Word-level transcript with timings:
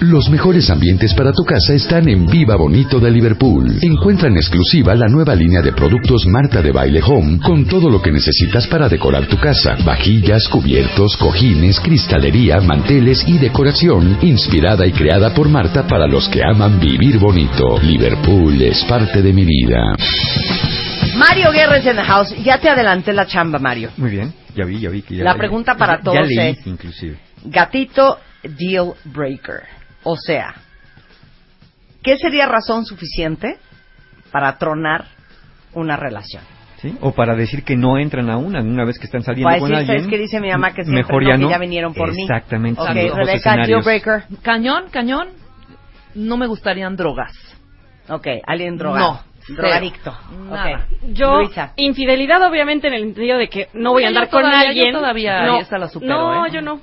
Los 0.00 0.30
mejores 0.30 0.70
ambientes 0.70 1.12
para 1.14 1.30
tu 1.30 1.44
casa 1.44 1.74
están 1.74 2.08
en 2.08 2.24
Viva 2.24 2.56
Bonito 2.56 2.98
de 3.00 3.10
Liverpool. 3.10 3.78
Encuentra 3.82 4.28
en 4.28 4.36
exclusiva 4.36 4.94
la 4.94 5.08
nueva 5.08 5.34
línea 5.34 5.60
de 5.60 5.72
productos 5.72 6.24
Marta 6.26 6.62
de 6.62 6.72
Baile 6.72 7.02
Home 7.04 7.38
con 7.44 7.66
todo 7.66 7.90
lo 7.90 8.00
que 8.00 8.10
necesitas 8.10 8.66
para 8.66 8.88
decorar 8.88 9.26
tu 9.26 9.36
casa. 9.36 9.76
Vajillas, 9.84 10.48
cubiertos, 10.48 11.16
cojines, 11.18 11.78
cristalería, 11.80 12.60
manteles 12.62 13.22
y 13.28 13.36
decoración 13.36 14.16
inspirada 14.22 14.86
y 14.86 14.92
creada 14.92 15.34
por 15.34 15.50
Marta 15.50 15.86
para 15.86 16.06
los 16.06 16.28
que 16.30 16.40
aman 16.42 16.80
vivir 16.80 17.18
bonito. 17.18 17.78
Liverpool 17.82 18.60
es 18.62 18.82
parte 18.84 19.20
de 19.20 19.32
mi 19.34 19.44
vida. 19.44 19.96
Mario 21.18 21.52
Guerres 21.52 21.84
en 21.84 21.96
the 21.96 22.02
house. 22.04 22.34
Ya 22.42 22.58
te 22.58 22.70
adelanté 22.70 23.12
la 23.12 23.26
chamba, 23.26 23.58
Mario. 23.58 23.90
Muy 23.98 24.10
bien, 24.10 24.32
ya 24.56 24.64
vi, 24.64 24.80
ya 24.80 24.88
vi 24.88 25.02
que 25.02 25.16
ya 25.16 25.24
La 25.24 25.34
pregunta 25.34 25.76
para 25.76 25.98
ya 25.98 26.02
todos 26.04 26.26
leí, 26.26 26.38
es- 26.38 26.66
inclusive. 26.66 27.18
Gatito 27.44 28.18
deal 28.58 28.94
breaker. 29.04 29.79
O 30.02 30.16
sea, 30.16 30.54
¿qué 32.02 32.16
sería 32.18 32.46
razón 32.46 32.84
suficiente 32.86 33.58
para 34.32 34.56
tronar 34.58 35.06
una 35.74 35.96
relación? 35.96 36.42
¿Sí? 36.78 36.96
O 37.02 37.12
para 37.12 37.34
decir 37.36 37.62
que 37.62 37.76
no 37.76 37.98
entran 37.98 38.30
a 38.30 38.38
una 38.38 38.60
una 38.62 38.84
vez 38.86 38.98
que 38.98 39.04
están 39.04 39.22
saliendo 39.22 39.48
Para 39.50 39.60
con 39.60 39.68
decir, 39.68 39.80
alguien. 39.82 39.98
¿sabes 40.04 40.10
qué 40.10 40.18
dice 40.22 40.40
mi 40.40 40.48
mamá? 40.50 40.72
Que 40.72 40.82
siempre 40.84 41.02
mejor 41.02 41.22
no, 41.22 41.28
ya 41.28 41.36
que 41.36 41.42
no. 41.42 41.50
ya 41.50 41.58
vinieron 41.58 41.92
por 41.92 42.10
mí. 42.14 42.22
Exactamente. 42.22 42.80
Ok, 42.80 42.86
son 42.86 42.96
los 42.96 43.04
dos 43.08 43.16
Rebeca, 43.18 43.56
deal 43.66 43.82
breaker. 43.82 44.24
Cañón, 44.42 44.84
cañón. 44.90 45.28
No 46.14 46.36
me 46.38 46.46
gustarían 46.46 46.96
drogas. 46.96 47.32
Ok, 48.08 48.26
alguien 48.46 48.78
drogado. 48.78 49.20
No. 49.48 49.54
Drogadicto. 49.56 50.16
Nada. 50.48 50.86
Ok. 50.86 51.12
Yo, 51.12 51.40
Luisa. 51.42 51.72
infidelidad 51.76 52.42
obviamente 52.48 52.88
en 52.88 52.94
el 52.94 53.02
entendido 53.02 53.36
de 53.36 53.48
que 53.48 53.68
no 53.74 53.92
voy 53.92 54.04
a 54.04 54.08
andar 54.08 54.24
yo 54.24 54.30
con 54.30 54.42
todavía- 54.42 54.68
alguien. 54.68 54.92
yo 54.92 54.98
todavía 55.00 55.42
no, 55.46 55.58
esa 55.60 55.76
la 55.78 55.88
supero, 55.88 56.14
No, 56.14 56.46
¿eh? 56.46 56.50
yo 56.52 56.62
no. 56.62 56.80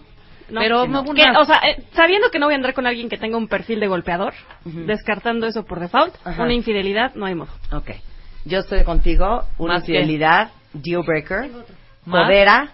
No, 0.49 0.61
Pero 0.61 0.83
que 0.83 0.87
no. 0.87 1.03
Que, 1.03 1.23
o 1.37 1.45
sea, 1.45 1.57
eh, 1.67 1.83
sabiendo 1.93 2.29
que 2.31 2.39
no 2.39 2.45
voy 2.45 2.53
a 2.53 2.57
andar 2.57 2.73
con 2.73 2.87
alguien 2.87 3.09
que 3.09 3.17
tenga 3.17 3.37
un 3.37 3.47
perfil 3.47 3.79
de 3.79 3.87
golpeador, 3.87 4.33
descartando 4.63 5.45
eso 5.47 5.65
por 5.65 5.79
default, 5.79 6.15
Ajá. 6.25 6.43
una 6.43 6.53
infidelidad 6.53 7.13
no 7.15 7.25
hay 7.25 7.35
modo. 7.35 7.51
Ok. 7.73 7.91
Yo 8.45 8.59
estoy 8.59 8.83
contigo. 8.83 9.43
Una 9.57 9.75
¿Más 9.75 9.81
infidelidad, 9.89 10.51
deal 10.73 11.03
breaker. 11.05 11.49
¿Más? 12.05 12.23
Codera, 12.25 12.69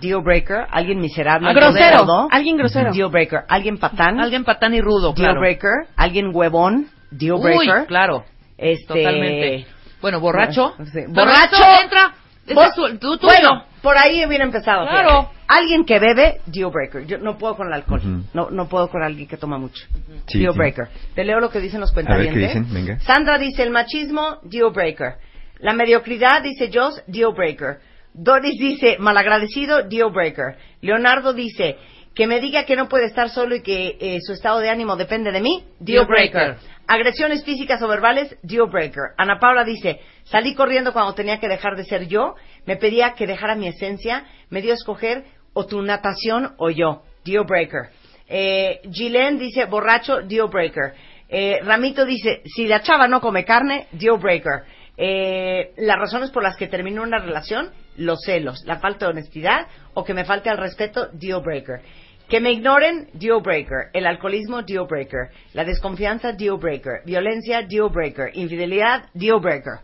deal 0.00 0.20
breaker. 0.22 0.66
Alguien 0.70 0.98
miserable. 0.98 1.48
Ah, 1.48 1.52
grosero. 1.52 2.28
Alguien 2.30 2.56
grosero. 2.56 2.92
Deal 2.92 3.08
breaker. 3.10 3.40
Alguien 3.48 3.78
patán. 3.78 4.18
Alguien 4.18 4.44
patán 4.44 4.74
y 4.74 4.80
rudo, 4.80 5.12
deal 5.12 5.14
claro. 5.14 5.40
breaker. 5.40 5.70
Alguien 5.96 6.30
huevón. 6.34 6.88
Deal 7.12 7.34
Uy, 7.34 7.42
breaker. 7.42 7.86
claro. 7.86 8.24
Este, 8.58 8.86
Totalmente. 8.86 9.66
Bueno, 10.00 10.18
borracho. 10.18 10.74
Sí. 10.92 11.00
Borracho. 11.08 11.54
esto 11.54 11.82
entra. 11.84 12.14
Ese 12.44 12.54
Bo- 12.54 12.64
es 12.64 12.74
tu- 12.74 12.98
tú- 12.98 13.18
tú 13.18 13.26
bueno, 13.28 13.54
no. 13.54 13.64
Por 13.82 13.98
ahí 13.98 14.24
hubiera 14.24 14.44
empezado. 14.44 14.86
Claro. 14.86 15.22
fíjate. 15.22 15.42
Alguien 15.48 15.84
que 15.84 15.98
bebe, 15.98 16.40
deal 16.46 16.70
breaker. 16.70 17.04
Yo 17.04 17.18
no 17.18 17.36
puedo 17.36 17.56
con 17.56 17.66
el 17.66 17.74
alcohol. 17.74 18.00
No, 18.32 18.50
no 18.50 18.68
puedo 18.68 18.88
con 18.88 19.02
alguien 19.02 19.28
que 19.28 19.36
toma 19.36 19.58
mucho. 19.58 19.84
Sí, 20.26 20.38
deal 20.38 20.52
sí. 20.52 20.58
breaker. 20.58 20.88
Te 21.14 21.24
leo 21.24 21.40
lo 21.40 21.50
que 21.50 21.60
dicen 21.60 21.80
los 21.80 21.90
A 21.92 21.94
ver 21.96 22.04
cuentavientes. 22.06 22.52
qué 22.52 22.60
dicen, 22.60 22.74
venga. 22.74 23.00
Sandra 23.00 23.36
dice 23.38 23.62
el 23.62 23.70
machismo, 23.70 24.38
deal 24.44 24.70
breaker. 24.72 25.16
La 25.58 25.74
mediocridad, 25.74 26.42
dice 26.42 26.70
Joss, 26.72 27.02
deal 27.06 27.34
breaker. 27.34 27.78
Doris 28.14 28.58
dice 28.58 28.96
malagradecido, 28.98 29.82
deal 29.82 30.10
breaker. 30.10 30.56
Leonardo 30.80 31.32
dice 31.34 31.76
que 32.14 32.26
me 32.26 32.40
diga 32.40 32.64
que 32.64 32.76
no 32.76 32.88
puede 32.88 33.06
estar 33.06 33.30
solo 33.30 33.54
y 33.56 33.62
que 33.62 33.96
eh, 34.00 34.18
su 34.20 34.32
estado 34.32 34.58
de 34.60 34.68
ánimo 34.68 34.96
depende 34.96 35.32
de 35.32 35.40
mí, 35.40 35.64
deal 35.80 36.06
Deal 36.06 36.06
breaker. 36.06 36.56
Agresiones 36.86 37.44
físicas 37.44 37.80
o 37.82 37.88
verbales, 37.88 38.36
deal 38.42 38.68
breaker. 38.68 39.14
Ana 39.16 39.38
Paula 39.38 39.64
dice, 39.64 40.00
salí 40.24 40.54
corriendo 40.54 40.92
cuando 40.92 41.14
tenía 41.14 41.38
que 41.38 41.48
dejar 41.48 41.76
de 41.76 41.84
ser 41.84 42.06
yo, 42.08 42.34
me 42.66 42.76
pedía 42.76 43.14
que 43.14 43.26
dejara 43.26 43.54
mi 43.54 43.68
esencia, 43.68 44.24
me 44.50 44.60
dio 44.60 44.72
a 44.72 44.74
escoger 44.74 45.24
o 45.54 45.66
tu 45.66 45.80
natación 45.82 46.54
o 46.58 46.70
yo, 46.70 47.02
deal 47.24 47.44
breaker. 47.44 47.90
Eh, 48.28 48.80
dice, 48.84 49.66
borracho, 49.66 50.22
deal 50.22 50.48
breaker. 50.48 50.94
Eh, 51.28 51.60
Ramito 51.62 52.04
dice, 52.04 52.42
si 52.44 52.66
la 52.66 52.82
chava 52.82 53.06
no 53.08 53.20
come 53.20 53.44
carne, 53.44 53.86
deal 53.92 54.18
breaker. 54.18 54.64
Eh, 54.96 55.72
las 55.78 55.98
razones 55.98 56.30
por 56.30 56.42
las 56.42 56.56
que 56.56 56.66
termino 56.66 57.02
una 57.02 57.18
relación, 57.18 57.70
los 57.96 58.20
celos, 58.24 58.62
la 58.66 58.78
falta 58.78 59.06
de 59.06 59.12
honestidad 59.12 59.66
o 59.94 60.04
que 60.04 60.14
me 60.14 60.24
falte 60.24 60.50
al 60.50 60.58
respeto, 60.58 61.08
deal 61.12 61.40
breaker. 61.40 61.80
Que 62.28 62.40
me 62.40 62.52
ignoren, 62.52 63.08
deal 63.14 63.40
breaker. 63.42 63.90
El 63.92 64.06
alcoholismo, 64.06 64.62
deal 64.62 64.86
breaker. 64.88 65.28
La 65.52 65.64
desconfianza, 65.64 66.32
deal 66.32 66.56
breaker. 66.58 67.02
Violencia, 67.04 67.62
deal 67.62 67.90
breaker. 67.90 68.30
Infidelidad, 68.34 69.10
deal 69.14 69.40
breaker. 69.40 69.80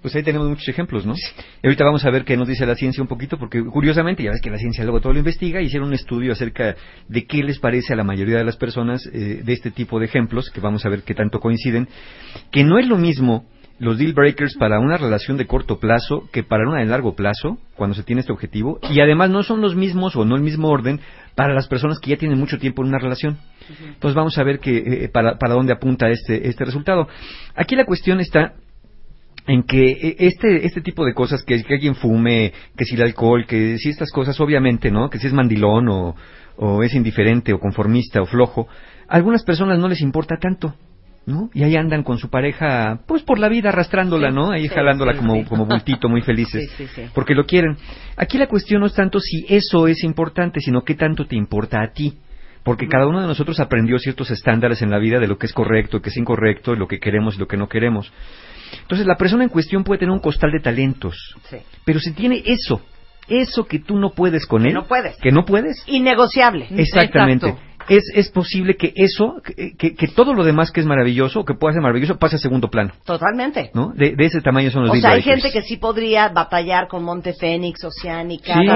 Pues 0.00 0.14
ahí 0.14 0.22
tenemos 0.22 0.48
muchos 0.48 0.68
ejemplos, 0.68 1.04
¿no? 1.04 1.14
Y 1.60 1.66
ahorita 1.66 1.84
vamos 1.84 2.04
a 2.04 2.10
ver 2.10 2.24
qué 2.24 2.36
nos 2.36 2.46
dice 2.46 2.64
la 2.64 2.76
ciencia 2.76 3.02
un 3.02 3.08
poquito, 3.08 3.36
porque 3.36 3.64
curiosamente, 3.64 4.22
ya 4.22 4.30
ves 4.30 4.40
que 4.40 4.50
la 4.50 4.56
ciencia 4.56 4.84
luego 4.84 5.00
todo 5.00 5.12
lo 5.12 5.18
investiga, 5.18 5.60
hicieron 5.60 5.88
un 5.88 5.94
estudio 5.94 6.32
acerca 6.32 6.76
de 7.08 7.26
qué 7.26 7.42
les 7.42 7.58
parece 7.58 7.94
a 7.94 7.96
la 7.96 8.04
mayoría 8.04 8.38
de 8.38 8.44
las 8.44 8.56
personas 8.56 9.04
eh, 9.12 9.42
de 9.42 9.52
este 9.52 9.72
tipo 9.72 9.98
de 9.98 10.06
ejemplos, 10.06 10.50
que 10.50 10.60
vamos 10.60 10.86
a 10.86 10.88
ver 10.88 11.02
qué 11.02 11.14
tanto 11.14 11.40
coinciden, 11.40 11.88
que 12.52 12.62
no 12.62 12.78
es 12.78 12.86
lo 12.86 12.96
mismo 12.96 13.46
los 13.78 13.98
deal 13.98 14.12
breakers 14.12 14.56
para 14.56 14.80
una 14.80 14.96
relación 14.96 15.36
de 15.36 15.46
corto 15.46 15.78
plazo 15.78 16.28
que 16.32 16.42
para 16.42 16.68
una 16.68 16.80
de 16.80 16.86
largo 16.86 17.14
plazo, 17.14 17.58
cuando 17.76 17.94
se 17.94 18.02
tiene 18.02 18.20
este 18.20 18.32
objetivo, 18.32 18.78
y 18.90 19.00
además 19.00 19.30
no 19.30 19.42
son 19.42 19.60
los 19.60 19.76
mismos 19.76 20.16
o 20.16 20.24
no 20.24 20.36
el 20.36 20.42
mismo 20.42 20.68
orden 20.68 21.00
para 21.34 21.54
las 21.54 21.68
personas 21.68 21.98
que 22.00 22.10
ya 22.10 22.16
tienen 22.16 22.38
mucho 22.38 22.58
tiempo 22.58 22.82
en 22.82 22.88
una 22.88 22.98
relación. 22.98 23.38
Entonces 23.86 24.14
vamos 24.14 24.36
a 24.38 24.42
ver 24.42 24.58
que, 24.58 24.78
eh, 24.78 25.08
para, 25.08 25.38
para 25.38 25.54
dónde 25.54 25.72
apunta 25.72 26.08
este, 26.08 26.48
este 26.48 26.64
resultado. 26.64 27.06
Aquí 27.54 27.76
la 27.76 27.84
cuestión 27.84 28.20
está 28.20 28.54
en 29.46 29.62
que 29.62 29.90
eh, 29.90 30.16
este 30.18 30.66
este 30.66 30.80
tipo 30.80 31.04
de 31.04 31.14
cosas 31.14 31.42
que, 31.42 31.62
que 31.62 31.74
alguien 31.74 31.94
fume 31.94 32.52
que 32.76 32.84
si 32.84 32.96
el 32.96 33.02
alcohol 33.02 33.46
que 33.46 33.78
si 33.78 33.88
estas 33.88 34.10
cosas 34.10 34.38
obviamente 34.40 34.90
no 34.90 35.08
que 35.08 35.18
si 35.18 35.26
es 35.26 35.32
mandilón 35.32 35.88
o, 35.88 36.14
o 36.56 36.82
es 36.82 36.92
indiferente 36.94 37.54
o 37.54 37.58
conformista 37.58 38.20
o 38.20 38.26
flojo 38.26 38.68
a 39.08 39.16
algunas 39.16 39.42
personas 39.44 39.78
no 39.78 39.88
les 39.88 40.02
importa 40.02 40.36
tanto 40.36 40.74
¿no? 41.28 41.50
Y 41.54 41.62
ahí 41.62 41.76
andan 41.76 42.02
con 42.02 42.18
su 42.18 42.30
pareja, 42.30 43.00
pues 43.06 43.22
por 43.22 43.38
la 43.38 43.48
vida 43.48 43.68
arrastrándola, 43.68 44.30
Sí, 44.30 44.34
¿no? 44.34 44.50
Ahí 44.50 44.62
sí, 44.68 44.74
jalándola 44.74 45.12
sí, 45.12 45.18
como, 45.18 45.44
como 45.44 45.66
bultito, 45.66 46.08
muy 46.08 46.22
felices, 46.22 46.70
Sí, 46.76 46.86
sí, 46.86 46.92
sí. 46.94 47.02
porque 47.14 47.34
lo 47.34 47.44
quieren. 47.46 47.76
Aquí 48.16 48.38
la 48.38 48.46
cuestión 48.48 48.80
no 48.80 48.86
es 48.86 48.94
tanto 48.94 49.20
si 49.20 49.44
eso 49.48 49.86
es 49.86 50.02
importante, 50.02 50.60
sino 50.60 50.82
qué 50.82 50.94
tanto 50.94 51.26
te 51.26 51.36
importa 51.36 51.82
a 51.82 51.92
ti. 51.92 52.14
Porque 52.64 52.88
cada 52.88 53.06
uno 53.06 53.20
de 53.20 53.26
nosotros 53.28 53.60
aprendió 53.60 53.98
ciertos 53.98 54.30
estándares 54.30 54.82
en 54.82 54.90
la 54.90 54.98
vida 54.98 55.20
de 55.20 55.26
lo 55.28 55.38
que 55.38 55.46
es 55.46 55.52
correcto, 55.52 56.02
que 56.02 56.08
es 56.10 56.16
incorrecto, 56.16 56.74
lo 56.74 56.88
que 56.88 56.98
queremos 56.98 57.36
y 57.36 57.38
lo 57.38 57.46
que 57.46 57.56
no 57.56 57.68
queremos. 57.68 58.12
Entonces 58.82 59.06
la 59.06 59.16
persona 59.16 59.44
en 59.44 59.48
cuestión 59.50 59.84
puede 59.84 60.00
tener 60.00 60.12
un 60.12 60.18
costal 60.20 60.50
de 60.52 60.60
talentos, 60.60 61.14
Sí. 61.48 61.56
pero 61.84 62.00
si 62.00 62.12
tiene 62.12 62.42
eso, 62.44 62.82
eso 63.28 63.64
que 63.66 63.78
tú 63.78 63.98
no 63.98 64.10
puedes 64.10 64.44
con 64.46 64.62
Que 64.62 64.68
él, 64.68 64.74
no 64.74 64.84
puedes. 64.86 65.16
que 65.16 65.30
no 65.30 65.44
puedes, 65.46 65.82
Innegociable. 65.86 66.66
Exactamente. 66.76 67.46
Exacto. 67.48 67.67
Es, 67.88 68.04
es 68.14 68.28
posible 68.30 68.76
que 68.76 68.92
eso, 68.96 69.40
que, 69.44 69.76
que- 69.76 69.94
que 69.94 70.08
todo 70.08 70.34
lo 70.34 70.44
demás 70.44 70.70
que 70.70 70.80
es 70.80 70.86
maravilloso, 70.86 71.44
que 71.44 71.54
pueda 71.54 71.72
ser 71.72 71.82
maravilloso, 71.82 72.18
pase 72.18 72.36
a 72.36 72.38
segundo 72.38 72.68
plano, 72.68 72.92
Totalmente. 73.04 73.70
¿no? 73.74 73.92
De, 73.94 74.14
de 74.16 74.24
ese 74.26 74.40
tamaño 74.40 74.70
son 74.70 74.82
los 74.84 74.96
O 74.96 75.00
sea, 75.00 75.10
hay 75.12 75.22
gente 75.22 75.50
que 75.50 75.62
sí 75.62 75.76
podría 75.76 76.28
batallar 76.28 76.88
con 76.88 77.02
Monte 77.04 77.32
Fénix, 77.34 77.82
Oceánica, 77.84 78.54
Sí. 78.54 78.66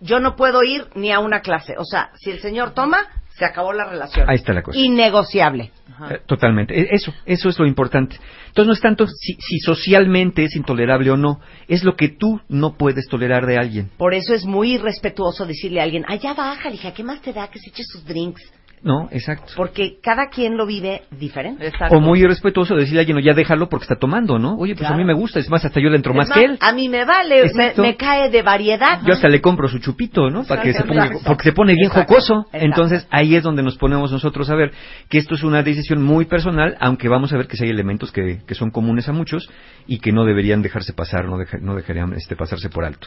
Yo 0.00 0.20
no 0.20 0.36
puedo 0.36 0.62
ir 0.62 0.86
ni 0.94 1.12
a 1.12 1.20
una 1.20 1.40
clase. 1.40 1.74
O 1.78 1.84
sea, 1.84 2.10
si 2.20 2.30
el 2.30 2.40
señor 2.40 2.72
toma, 2.74 2.98
se 3.42 3.46
acabó 3.50 3.72
la 3.72 3.84
relación. 3.88 4.28
Ahí 4.30 4.36
está 4.36 4.52
la 4.52 4.62
cosa. 4.62 4.78
Innegociable. 4.78 5.72
Eh, 6.10 6.20
Totalmente. 6.26 6.78
E- 6.78 6.88
Eso, 6.92 7.12
eso 7.26 7.48
es 7.48 7.58
lo 7.58 7.66
importante. 7.66 8.16
Entonces 8.46 8.66
no 8.68 8.72
es 8.72 8.80
tanto 8.80 9.06
si, 9.08 9.34
si 9.34 9.58
socialmente 9.58 10.44
es 10.44 10.54
intolerable 10.54 11.10
o 11.10 11.16
no, 11.16 11.40
es 11.66 11.82
lo 11.82 11.96
que 11.96 12.08
tú 12.08 12.40
no 12.48 12.76
puedes 12.76 13.06
tolerar 13.08 13.46
de 13.46 13.56
alguien. 13.58 13.90
Por 13.96 14.14
eso 14.14 14.32
es 14.34 14.44
muy 14.44 14.74
irrespetuoso 14.74 15.44
decirle 15.44 15.80
a 15.80 15.84
alguien, 15.84 16.04
allá 16.06 16.34
baja, 16.34 16.70
hija, 16.70 16.92
¿qué 16.94 17.02
más 17.02 17.20
te 17.20 17.32
da 17.32 17.48
que 17.48 17.58
se 17.58 17.70
eche 17.70 17.82
sus 17.84 18.04
drinks? 18.04 18.42
No, 18.84 19.08
exacto. 19.12 19.52
Porque 19.56 19.98
cada 20.02 20.28
quien 20.28 20.56
lo 20.56 20.66
vive 20.66 21.02
diferente. 21.12 21.68
Exacto. 21.68 21.96
O 21.96 22.00
muy 22.00 22.20
irrespetuoso 22.20 22.74
decirle 22.74 22.98
a 22.98 23.02
alguien, 23.02 23.16
"No, 23.16 23.22
ya 23.22 23.32
déjalo 23.32 23.68
porque 23.68 23.84
está 23.84 23.94
tomando, 23.94 24.40
¿no? 24.40 24.56
Oye, 24.56 24.74
pues 24.74 24.80
Claro. 24.80 24.94
a 24.94 24.98
mí 24.98 25.04
me 25.04 25.12
gusta, 25.12 25.38
es 25.38 25.48
más, 25.48 25.64
hasta 25.64 25.78
yo 25.80 25.88
le 25.88 25.96
entro 25.96 26.10
Es 26.12 26.16
más 26.18 26.28
más, 26.30 26.38
que 26.38 26.44
él. 26.44 26.58
A 26.60 26.72
mí 26.72 26.88
me 26.88 27.04
vale, 27.04 27.52
me, 27.54 27.74
me 27.76 27.96
cae 27.96 28.28
de 28.28 28.42
variedad. 28.42 29.00
Yo 29.06 29.12
hasta 29.12 29.28
le 29.28 29.40
compro 29.40 29.68
su 29.68 29.78
chupito, 29.78 30.30
¿no? 30.30 30.42
Para 30.44 30.62
que 30.62 30.72
se 30.72 30.82
ponga, 30.82 31.10
porque 31.24 31.44
se 31.44 31.52
pone 31.52 31.74
bien 31.74 31.86
Exacto. 31.90 32.12
jocoso. 32.14 32.40
Exacto. 32.46 32.58
Entonces 32.66 33.06
ahí 33.10 33.36
es 33.36 33.44
donde 33.44 33.62
nos 33.62 33.76
ponemos 33.78 34.10
nosotros 34.10 34.50
a 34.50 34.56
ver 34.56 34.72
que 35.08 35.18
esto 35.18 35.36
es 35.36 35.44
una 35.44 35.62
decisión 35.62 36.02
muy 36.02 36.24
personal, 36.24 36.76
aunque 36.80 37.08
vamos 37.08 37.32
a 37.32 37.36
ver 37.36 37.46
que 37.46 37.56
sí 37.56 37.62
hay 37.64 37.70
elementos 37.70 38.10
que, 38.10 38.40
que 38.44 38.54
son 38.56 38.70
comunes 38.72 39.08
a 39.08 39.12
muchos 39.12 39.48
y 39.86 40.00
que 40.00 40.10
no 40.10 40.24
deberían 40.24 40.60
dejarse 40.60 40.92
pasar, 40.92 41.26
no, 41.26 41.38
deja- 41.38 41.58
no 41.60 41.76
dejarían 41.76 42.12
este, 42.14 42.34
pasarse 42.34 42.68
por 42.68 42.84
alto. 42.84 43.06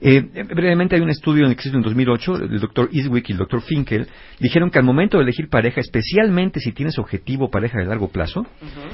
Eh, 0.00 0.20
brevemente 0.44 0.94
hay 0.94 1.02
un 1.02 1.10
estudio 1.10 1.44
en 1.44 1.50
existe 1.50 1.76
en 1.76 1.82
2008, 1.82 2.36
el 2.36 2.60
doctor 2.60 2.88
Iswick 2.92 3.28
y 3.28 3.32
el 3.32 3.38
doctor 3.38 3.60
Finkel 3.62 4.06
dijeron 4.38 4.70
que 4.70 4.78
al 4.78 4.84
momento 4.84 5.16
de 5.18 5.24
elegir 5.24 5.48
pareja, 5.48 5.80
especialmente 5.80 6.60
si 6.60 6.70
tienes 6.72 6.98
objetivo 6.98 7.50
pareja 7.50 7.78
de 7.78 7.86
largo 7.86 8.08
plazo, 8.08 8.46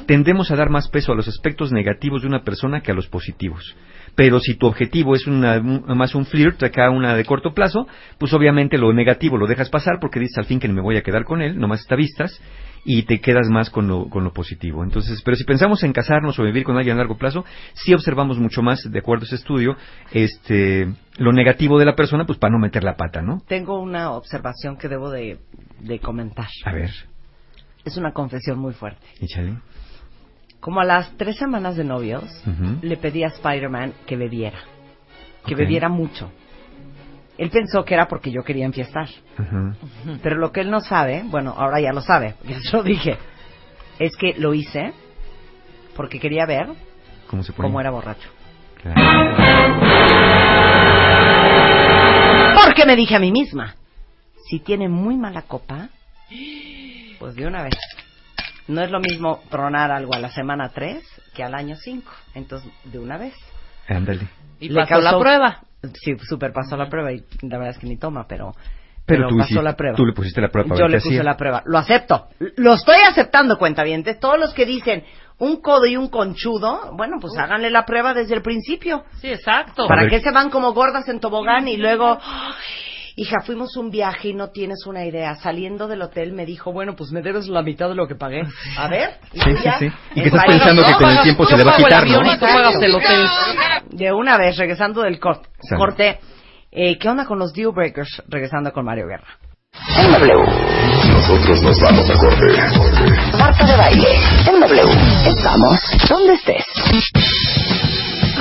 tendemos 0.07 0.51
a 0.51 0.57
dar 0.57 0.71
más 0.71 0.89
peso 0.89 1.13
a 1.13 1.15
los 1.15 1.29
aspectos 1.29 1.73
negativos 1.73 2.23
de 2.23 2.29
una 2.29 2.43
persona 2.43 2.81
que 2.81 2.91
a 2.91 2.95
los 2.95 3.09
positivos. 3.09 3.77
Pero 4.15 4.39
si 4.41 4.55
tu 4.55 4.67
objetivo 4.67 5.15
es 5.15 5.27
una, 5.27 5.59
un- 5.59 5.85
más 5.99 6.15
un 6.15 6.25
flirt, 6.25 6.63
acá 6.63 6.89
una 6.89 7.15
de 7.17 7.25
corto 7.25 7.53
plazo, 7.53 7.87
pues 8.19 8.33
obviamente 8.33 8.79
lo 8.79 8.93
negativo 8.95 9.37
lo 9.37 9.47
dejas 9.47 9.69
pasar 9.69 9.99
porque 10.01 10.21
dices 10.21 10.39
al 10.39 10.45
fin 10.47 10.59
que 10.61 10.69
me 10.69 10.81
voy 10.81 10.97
a 10.97 11.03
quedar 11.03 11.25
con 11.25 11.43
él, 11.43 11.59
nomás 11.59 11.81
está 11.81 11.97
vistas, 11.97 12.41
y 12.85 13.05
te 13.05 13.21
quedas 13.21 13.49
más 13.49 13.71
con 13.71 13.89
lo, 13.89 14.09
con 14.11 14.25
lo 14.25 14.33
positivo. 14.33 14.85
Entonces, 14.85 15.23
pero 15.23 15.37
si 15.37 15.45
pensamos 15.45 15.83
en 15.83 15.93
casarnos 15.93 16.39
o 16.39 16.43
vivir 16.45 16.65
con 16.65 16.77
alguien 16.77 16.97
a 16.97 16.99
largo 16.99 17.17
plazo, 17.17 17.45
sí 17.75 17.95
observamos 17.95 18.39
mucho 18.39 18.63
más, 18.63 18.83
de 18.91 18.99
acuerdo 18.99 19.23
a 19.25 19.27
ese 19.27 19.37
estudio, 19.37 19.77
este, 20.13 20.93
lo 21.17 21.33
negativo 21.33 21.79
de 21.79 21.87
la 21.87 21.95
persona, 21.97 22.27
pues 22.27 22.39
para 22.39 22.53
no 22.53 22.59
meter 22.59 22.85
la 22.85 22.97
pata, 22.97 23.23
¿no? 23.23 23.43
Tengo 23.49 23.81
una 23.81 24.13
observación 24.13 24.77
que 24.77 24.89
debo 24.89 25.11
de 25.11 25.39
de 25.81 25.99
comentar. 25.99 26.47
A 26.65 26.73
ver, 26.73 26.91
Es 27.85 27.97
una 27.97 28.13
confesión 28.13 28.59
muy 28.59 28.73
fuerte. 28.73 29.05
échale. 29.21 29.59
Como 30.61 30.81
a 30.81 30.85
las 30.85 31.15
tres 31.19 31.37
semanas 31.37 31.77
de 31.77 31.85
novios, 31.85 32.25
le 32.81 32.97
pedí 32.97 33.23
a 33.23 33.27
Spider-Man 33.29 33.93
que 34.07 34.17
bebiera. 34.17 34.59
Que 35.47 35.55
bebiera 35.55 35.91
mucho. 35.91 36.31
Él 37.37 37.51
pensó 37.51 37.85
que 37.85 37.95
era 37.95 38.07
porque 38.07 38.31
yo 38.31 38.43
quería 38.45 38.65
enfiestar. 38.65 39.09
Pero 40.23 40.37
lo 40.37 40.53
que 40.53 40.61
él 40.61 40.71
no 40.71 40.81
sabe, 40.81 41.23
bueno, 41.27 41.55
ahora 41.57 41.81
ya 41.81 41.93
lo 41.93 42.01
sabe, 42.01 42.35
porque 42.39 42.57
yo 42.73 42.83
dije, 42.83 43.19
es 43.99 44.17
que 44.17 44.35
lo 44.39 44.55
hice 44.55 44.93
porque 45.97 46.19
quería 46.21 46.47
ver 46.47 46.69
¿Cómo 47.29 47.43
se 47.43 47.53
cómo 47.53 47.81
era 47.81 47.91
borracho. 47.91 48.29
Claro. 48.83 49.01
Porque 52.65 52.87
me 52.87 52.97
dije 52.97 53.17
a 53.17 53.19
mí 53.21 53.31
misma, 53.33 53.75
si 54.49 54.61
tiene 54.61 54.89
muy 54.89 55.17
mala 55.17 55.43
copa, 55.43 55.89
pues 57.19 57.35
de 57.35 57.47
una 57.47 57.63
vez. 57.63 57.75
No 58.67 58.81
es 58.83 58.91
lo 58.91 58.99
mismo 59.01 59.43
tronar 59.51 59.91
algo 59.91 60.15
a 60.15 60.19
la 60.19 60.31
semana 60.31 60.71
3 60.71 61.03
que 61.35 61.43
al 61.43 61.55
año 61.55 61.77
5. 61.77 62.11
Entonces, 62.35 62.71
de 62.85 62.99
una 62.99 63.19
vez. 63.19 63.35
Ándale. 63.89 64.27
Y 64.61 64.69
Le 64.71 64.81
pasó 64.81 65.01
la 65.01 65.11
causó- 65.11 65.21
prueba. 65.21 65.61
Sí, 65.95 66.17
super 66.29 66.53
pasó 66.53 66.77
la 66.77 66.89
prueba 66.89 67.13
y 67.13 67.25
la 67.43 67.59
verdad 67.59 67.71
es 67.75 67.79
que 67.79 67.87
ni 67.87 67.97
toma, 67.99 68.27
pero, 68.29 68.53
Pero, 69.07 69.29
tú, 69.29 69.37
pasó 69.39 69.61
la 69.63 69.75
prueba. 69.77 69.97
tú 69.97 70.07
le 70.07 70.13
pusiste 70.13 70.41
la 70.41 70.49
prueba 70.49 70.69
para 70.71 70.81
Yo 70.81 70.89
le 70.89 70.97
puse 70.99 71.09
hacía. 71.11 71.23
la 71.23 71.37
prueba. 71.37 71.63
Lo 71.67 71.79
acepto. 71.79 72.29
Lo 72.57 72.75
estoy 72.75 72.97
aceptando, 73.09 73.59
cuentavientes. 73.59 74.19
Todos 74.19 74.39
los 74.39 74.55
que 74.55 74.65
dicen 74.67 75.05
un 75.39 75.61
codo 75.61 75.85
y 75.87 75.97
un 75.97 76.09
conchudo, 76.09 76.93
bueno, 76.97 77.17
pues 77.21 77.37
háganle 77.37 77.69
la 77.71 77.85
prueba 77.85 78.15
desde 78.15 78.35
el 78.35 78.43
principio. 78.43 79.05
Sí, 79.21 79.29
exacto. 79.29 79.87
¿Para 79.89 80.09
qué 80.09 80.21
se 80.21 80.31
van 80.31 80.49
como 80.51 80.73
gordas 80.73 81.09
en 81.09 81.21
tobogán 81.21 81.67
y 81.69 81.77
luego... 81.77 82.19
"Ay, 82.23 82.55
Hija, 83.17 83.37
fuimos 83.47 83.77
un 83.77 83.91
viaje 83.91 84.29
y 84.31 84.35
no 84.35 84.49
tienes 84.51 84.87
una 84.87 85.05
idea. 85.05 85.37
Saliendo 85.37 85.87
del 85.87 86.03
hotel 86.03 86.33
me 86.33 86.45
dijo, 86.45 86.73
bueno, 86.73 86.97
pues 86.97 87.13
me 87.13 87.23
debes 87.23 87.47
la 87.47 87.63
mitad 87.63 87.89
de 87.89 87.95
lo 87.95 88.09
que 88.09 88.17
pagué. 88.17 88.43
A 88.77 88.89
ver. 88.89 89.11
¿y 89.33 89.41
Sí, 89.41 89.51
sí, 89.57 89.69
sí. 89.79 89.87
Y 90.17 90.23
que 90.23 90.29
estás 90.29 90.45
pensando 90.47 90.85
que 90.85 90.93
con 90.95 91.11
el 91.11 91.21
tiempo 91.23 91.47
se 91.47 91.57
le 91.57 91.63
va 91.65 91.73
a 91.73 91.77
quitar, 91.77 92.05
¿no? 92.07 92.17
avión 92.19 92.35
y 92.35 92.39
tú 92.39 92.47
pagas 92.47 92.75
el 92.83 92.95
hotel. 92.95 93.27
De 93.91 94.13
una 94.13 94.37
vez, 94.37 94.57
regresando 94.57 95.03
del 95.03 95.21
cor- 95.21 95.43
Sale. 95.61 95.79
corte. 95.79 96.19
Eh, 96.73 96.99
¿Qué 96.99 97.09
onda 97.09 97.25
con 97.25 97.39
los 97.39 97.53
deal 97.53 97.71
breakers? 97.73 98.21
Regresando 98.27 98.73
con 98.73 98.85
Mario 98.85 99.07
Guerra. 99.07 99.29
En 99.97 100.13
W. 100.13 100.35
Nosotros 101.13 101.63
nos 101.63 101.81
vamos 101.81 102.11
a 102.11 102.15
corte. 102.15 102.47
Marta 103.39 103.65
de 103.65 103.77
baile. 103.77 104.09
En 104.49 104.61
W. 104.61 104.83
Estamos 105.29 105.81
donde 106.09 106.35
estés. 106.35 106.65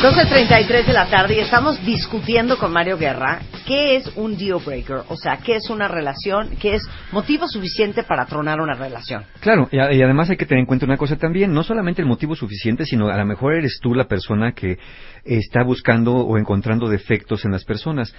12.33 0.03 0.85
de 0.85 0.91
la 0.91 1.09
tarde 1.09 1.35
y 1.35 1.39
estamos 1.39 1.81
discutiendo 1.85 2.57
con 2.57 2.73
Mario 2.73 2.97
Guerra 2.97 3.39
qué 3.65 3.95
es 3.95 4.11
un 4.17 4.35
deal 4.35 4.59
breaker, 4.59 5.03
o 5.07 5.15
sea, 5.15 5.37
qué 5.37 5.55
es 5.55 5.69
una 5.69 5.87
relación, 5.87 6.57
qué 6.57 6.75
es 6.75 6.85
motivo 7.13 7.47
suficiente 7.47 8.03
para 8.03 8.25
tronar 8.25 8.59
una 8.59 8.73
relación. 8.73 9.23
Claro, 9.39 9.69
y, 9.71 9.79
además 9.79 10.29
hay 10.29 10.35
que 10.35 10.45
tener 10.45 10.59
en 10.59 10.65
cuenta 10.65 10.85
una 10.85 10.97
cosa 10.97 11.15
también, 11.15 11.53
no 11.53 11.63
solamente 11.63 12.01
el 12.01 12.07
motivo 12.09 12.35
suficiente, 12.35 12.85
sino 12.85 13.07
a 13.07 13.17
lo 13.17 13.25
mejor 13.25 13.53
eres 13.53 13.79
tú 13.81 13.95
la 13.95 14.09
persona 14.09 14.51
que 14.51 14.77
está 15.23 15.63
buscando 15.63 16.13
o 16.15 16.37
encontrando 16.37 16.89
defectos 16.89 17.45
en 17.45 17.53
las 17.53 17.63
personas. 17.63 18.13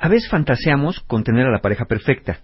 A 0.00 0.08
veces 0.08 0.30
fantaseamos 0.30 1.00
con 1.00 1.22
tener 1.22 1.46
a 1.46 1.52
la 1.52 1.60
pareja 1.60 1.84
perfecta 1.84 2.40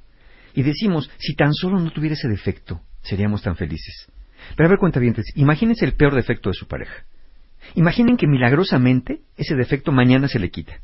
y 0.53 0.65
decimos, 0.65 1.11
si 1.17 1.35
tan 1.35 1.55
solo 1.55 1.81
no 1.81 1.93
tuviera 1.93 2.13
ese 2.13 2.29
defecto, 2.29 2.83
seríamos 3.01 3.41
tan 3.41 3.57
felices. 3.57 4.13
Pero 4.55 4.67
a 4.67 4.71
ver, 4.73 4.79
cuentavientes, 4.79 5.33
imagínense 5.35 5.87
el 5.87 5.95
peor 5.95 6.15
defecto 6.15 6.51
de 6.51 6.55
su 6.55 6.67
pareja. 6.67 7.07
Imaginen 7.75 8.17
que 8.17 8.27
milagrosamente 8.27 9.21
ese 9.37 9.55
defecto 9.55 9.93
mañana 9.93 10.29
se 10.29 10.39
le 10.39 10.51
quita. 10.51 10.81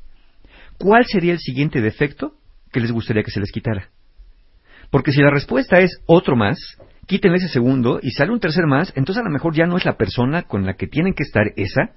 ¿Cuál 0.79 1.07
sería 1.07 1.33
el 1.33 1.41
siguiente 1.41 1.81
defecto 1.81 2.35
que 2.73 2.81
les 2.81 2.93
gustaría 2.93 3.23
que 3.23 3.31
se 3.31 3.41
les 3.41 3.51
quitara? 3.51 3.89
Porque 4.91 5.13
si 5.13 5.21
la 5.21 5.31
respuesta 5.31 5.81
es 5.81 6.01
otro 6.07 6.37
más, 6.37 6.59
quítenle 7.07 7.39
ese 7.39 7.49
segundo 7.49 8.01
y 8.03 8.13
sale 8.13 8.33
un 8.33 8.41
tercer 8.41 8.67
más, 8.67 8.93
entonces 8.97 9.21
a 9.21 9.25
lo 9.25 9.33
mejor 9.33 9.55
ya 9.55 9.67
no 9.67 9.77
es 9.77 9.85
la 9.85 9.97
persona 9.97 10.43
con 10.43 10.65
la 10.65 10.75
que 10.75 10.87
tienen 10.87 11.15
que 11.15 11.25
estar 11.25 11.53
esa, 11.57 11.95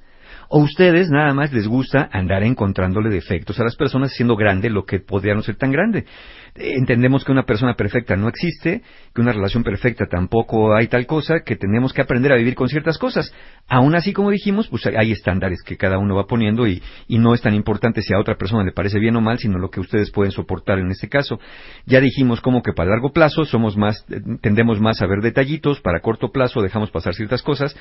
o 0.53 0.59
ustedes 0.59 1.09
nada 1.09 1.33
más 1.33 1.53
les 1.53 1.65
gusta 1.65 2.09
andar 2.11 2.43
encontrándole 2.43 3.09
defectos 3.09 3.57
a 3.59 3.63
las 3.63 3.77
personas 3.77 4.11
siendo 4.13 4.35
grande 4.35 4.69
lo 4.69 4.83
que 4.83 4.99
podría 4.99 5.33
no 5.33 5.41
ser 5.41 5.55
tan 5.55 5.71
grande. 5.71 6.05
Entendemos 6.53 7.23
que 7.23 7.31
una 7.31 7.43
persona 7.45 7.75
perfecta 7.75 8.17
no 8.17 8.27
existe, 8.27 8.81
que 9.15 9.21
una 9.21 9.31
relación 9.31 9.63
perfecta 9.63 10.07
tampoco 10.07 10.75
hay 10.75 10.87
tal 10.87 11.05
cosa, 11.05 11.35
que 11.45 11.55
tenemos 11.55 11.93
que 11.93 12.01
aprender 12.01 12.33
a 12.33 12.35
vivir 12.35 12.55
con 12.55 12.67
ciertas 12.67 12.97
cosas. 12.97 13.33
Aún 13.69 13.95
así, 13.95 14.11
como 14.11 14.29
dijimos, 14.29 14.67
pues 14.67 14.85
hay- 14.87 15.13
estándares 15.13 15.61
que 15.65 15.77
cada 15.77 15.97
uno 15.97 16.15
va 16.15 16.25
poniendo 16.27 16.67
y, 16.67 16.81
y 17.07 17.19
no 17.19 17.33
es 17.33 17.41
tan 17.41 17.53
importante 17.53 18.01
si 18.01 18.13
a 18.13 18.19
otra 18.19 18.35
persona 18.35 18.65
le 18.65 18.73
parece 18.73 18.99
bien 18.99 19.15
o 19.15 19.21
mal, 19.21 19.37
sino 19.39 19.57
lo 19.57 19.69
que 19.69 19.79
ustedes 19.79 20.11
pueden 20.11 20.33
soportar 20.33 20.79
en 20.79 20.91
este 20.91 21.07
caso. 21.07 21.39
Ya 21.85 22.01
dijimos 22.01 22.41
como 22.41 22.61
que 22.61 22.73
para 22.73 22.89
largo 22.89 23.13
plazo 23.13 23.45
somos 23.45 23.77
más, 23.77 24.05
eh, 24.09 24.19
tendemos 24.41 24.81
más 24.81 25.01
a 25.01 25.07
ver 25.07 25.21
detallitos, 25.21 25.79
para 25.79 26.01
corto 26.01 26.31
plazo 26.33 26.61
dejamos 26.61 26.91
pasar 26.91 27.13
ciertas 27.13 27.41
cosas. 27.41 27.73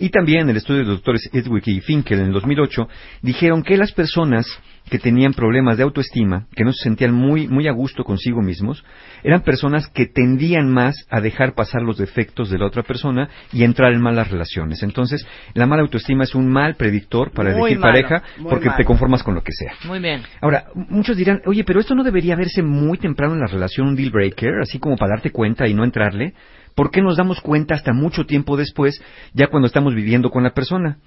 Y 0.00 0.08
también 0.08 0.48
el 0.48 0.56
estudio 0.56 0.80
de 0.80 0.86
los 0.86 0.96
doctores 0.96 1.30
Edwick 1.32 1.68
y 1.68 1.80
Finkel 1.80 2.15
en 2.20 2.26
el 2.28 2.32
2008 2.32 2.88
dijeron 3.22 3.62
que 3.62 3.76
las 3.76 3.92
personas 3.92 4.46
que 4.90 4.98
tenían 4.98 5.32
problemas 5.32 5.76
de 5.76 5.82
autoestima, 5.82 6.46
que 6.54 6.62
no 6.64 6.72
se 6.72 6.84
sentían 6.84 7.12
muy, 7.12 7.48
muy 7.48 7.66
a 7.66 7.72
gusto 7.72 8.04
consigo 8.04 8.40
mismos, 8.40 8.84
eran 9.24 9.42
personas 9.42 9.88
que 9.88 10.06
tendían 10.06 10.70
más 10.70 10.94
a 11.10 11.20
dejar 11.20 11.54
pasar 11.54 11.82
los 11.82 11.98
defectos 11.98 12.50
de 12.50 12.58
la 12.58 12.66
otra 12.66 12.84
persona 12.84 13.28
y 13.52 13.64
entrar 13.64 13.92
en 13.92 14.00
malas 14.00 14.30
relaciones. 14.30 14.82
Entonces, 14.84 15.26
la 15.54 15.66
mala 15.66 15.82
autoestima 15.82 16.22
es 16.24 16.34
un 16.34 16.48
mal 16.48 16.76
predictor 16.76 17.32
para 17.32 17.50
Muy 17.50 17.72
elegir 17.72 17.78
malo, 17.80 17.92
pareja 17.92 18.22
porque 18.44 18.66
malo. 18.66 18.76
te 18.76 18.84
conformas 18.84 19.22
con 19.24 19.34
lo 19.34 19.42
que 19.42 19.52
sea. 19.52 19.72
Muy 19.88 19.98
bien. 19.98 20.22
Ahora, 20.40 20.66
muchos 20.74 21.16
dirán, 21.16 21.40
oye, 21.46 21.64
pero 21.64 21.80
esto 21.80 21.94
no 21.96 22.04
debería 22.04 22.36
verse 22.36 22.62
muy 22.62 22.98
temprano 22.98 23.34
en 23.34 23.40
la 23.40 23.46
relación, 23.46 23.88
un 23.88 23.96
deal 23.96 24.10
breaker, 24.10 24.60
así 24.62 24.78
como 24.78 24.96
para 24.96 25.14
darte 25.16 25.30
cuenta 25.30 25.66
y 25.66 25.74
no 25.74 25.82
entrarle. 25.82 26.34
¿Por 26.76 26.90
qué 26.90 27.00
nos 27.00 27.16
damos 27.16 27.40
cuenta 27.40 27.74
hasta 27.74 27.94
mucho 27.94 28.26
tiempo 28.26 28.56
después, 28.56 29.02
ya 29.32 29.46
cuando 29.48 29.66
estamos 29.66 29.94
viviendo 29.94 30.30
con 30.30 30.42
la 30.44 30.50
persona? 30.52 30.98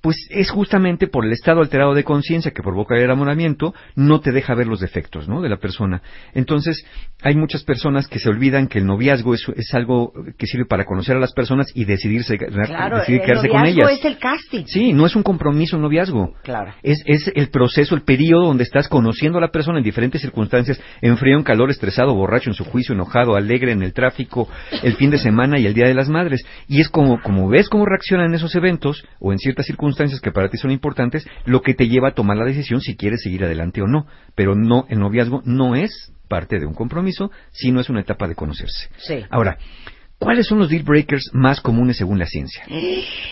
Pues 0.00 0.16
es 0.30 0.50
justamente 0.50 1.08
por 1.08 1.24
el 1.24 1.32
estado 1.32 1.60
alterado 1.60 1.94
de 1.94 2.04
conciencia 2.04 2.52
que 2.52 2.62
provoca 2.62 2.94
el 2.94 3.02
enamoramiento, 3.02 3.74
no 3.96 4.20
te 4.20 4.30
deja 4.30 4.54
ver 4.54 4.66
los 4.68 4.80
defectos, 4.80 5.28
¿no? 5.28 5.40
De 5.42 5.48
la 5.48 5.56
persona. 5.56 6.02
Entonces, 6.32 6.86
hay 7.22 7.34
muchas 7.34 7.64
personas 7.64 8.06
que 8.06 8.18
se 8.18 8.28
olvidan 8.28 8.68
que 8.68 8.78
el 8.78 8.86
noviazgo 8.86 9.34
es, 9.34 9.44
es 9.56 9.74
algo 9.74 10.12
que 10.38 10.46
sirve 10.46 10.66
para 10.66 10.84
conocer 10.84 11.16
a 11.16 11.20
las 11.20 11.32
personas 11.32 11.66
y 11.74 11.84
decidirse, 11.86 12.38
Claro, 12.38 12.98
decidir 12.98 13.22
quedarse 13.22 13.48
con 13.48 13.60
noviazgo 13.60 13.88
ellas. 13.88 13.98
es 13.98 14.04
el 14.04 14.18
casting. 14.18 14.64
Sí, 14.66 14.92
no 14.92 15.06
es 15.06 15.16
un 15.16 15.22
compromiso 15.22 15.76
un 15.76 15.82
noviazgo. 15.82 16.34
Claro. 16.44 16.72
Es, 16.82 17.02
es 17.06 17.32
el 17.34 17.48
proceso, 17.48 17.94
el 17.96 18.02
periodo 18.02 18.46
donde 18.46 18.62
estás 18.64 18.88
conociendo 18.88 19.38
a 19.38 19.40
la 19.40 19.50
persona 19.50 19.78
en 19.78 19.84
diferentes 19.84 20.20
circunstancias, 20.20 20.80
en 21.00 21.16
frío, 21.16 21.36
en 21.36 21.42
calor, 21.42 21.70
estresado, 21.70 22.14
borracho, 22.14 22.50
en 22.50 22.54
su 22.54 22.64
juicio, 22.64 22.94
enojado, 22.94 23.34
alegre, 23.34 23.72
en 23.72 23.82
el 23.82 23.92
tráfico, 23.92 24.48
el 24.82 24.94
fin 24.94 25.10
de 25.10 25.18
semana 25.18 25.58
y 25.58 25.66
el 25.66 25.74
Día 25.74 25.86
de 25.86 25.94
las 25.94 26.08
Madres. 26.08 26.44
Y 26.68 26.80
es 26.80 26.88
como, 26.88 27.20
como 27.22 27.48
ves 27.48 27.68
cómo 27.68 27.86
reaccionan 27.86 28.26
en 28.26 28.34
esos 28.34 28.54
eventos 28.54 29.04
o 29.18 29.32
en 29.32 29.38
ciertas 29.38 29.66
circunstancias 29.66 29.95
que 30.22 30.32
para 30.32 30.48
ti 30.48 30.58
son 30.58 30.70
importantes, 30.70 31.26
lo 31.44 31.62
que 31.62 31.74
te 31.74 31.88
lleva 31.88 32.08
a 32.08 32.14
tomar 32.14 32.36
la 32.36 32.44
decisión 32.44 32.80
si 32.80 32.96
quieres 32.96 33.22
seguir 33.22 33.44
adelante 33.44 33.82
o 33.82 33.86
no. 33.86 34.06
Pero 34.34 34.54
no, 34.54 34.86
el 34.88 35.00
noviazgo 35.00 35.42
no 35.44 35.74
es 35.74 36.12
parte 36.28 36.58
de 36.58 36.66
un 36.66 36.74
compromiso, 36.74 37.30
sino 37.52 37.80
es 37.80 37.88
una 37.88 38.00
etapa 38.00 38.26
de 38.28 38.34
conocerse. 38.34 38.88
Sí. 38.98 39.24
Ahora, 39.30 39.58
¿cuáles 40.18 40.46
son 40.46 40.58
los 40.58 40.68
deal 40.68 40.82
breakers 40.82 41.30
más 41.32 41.60
comunes 41.60 41.96
según 41.96 42.18
la 42.18 42.26
ciencia? 42.26 42.64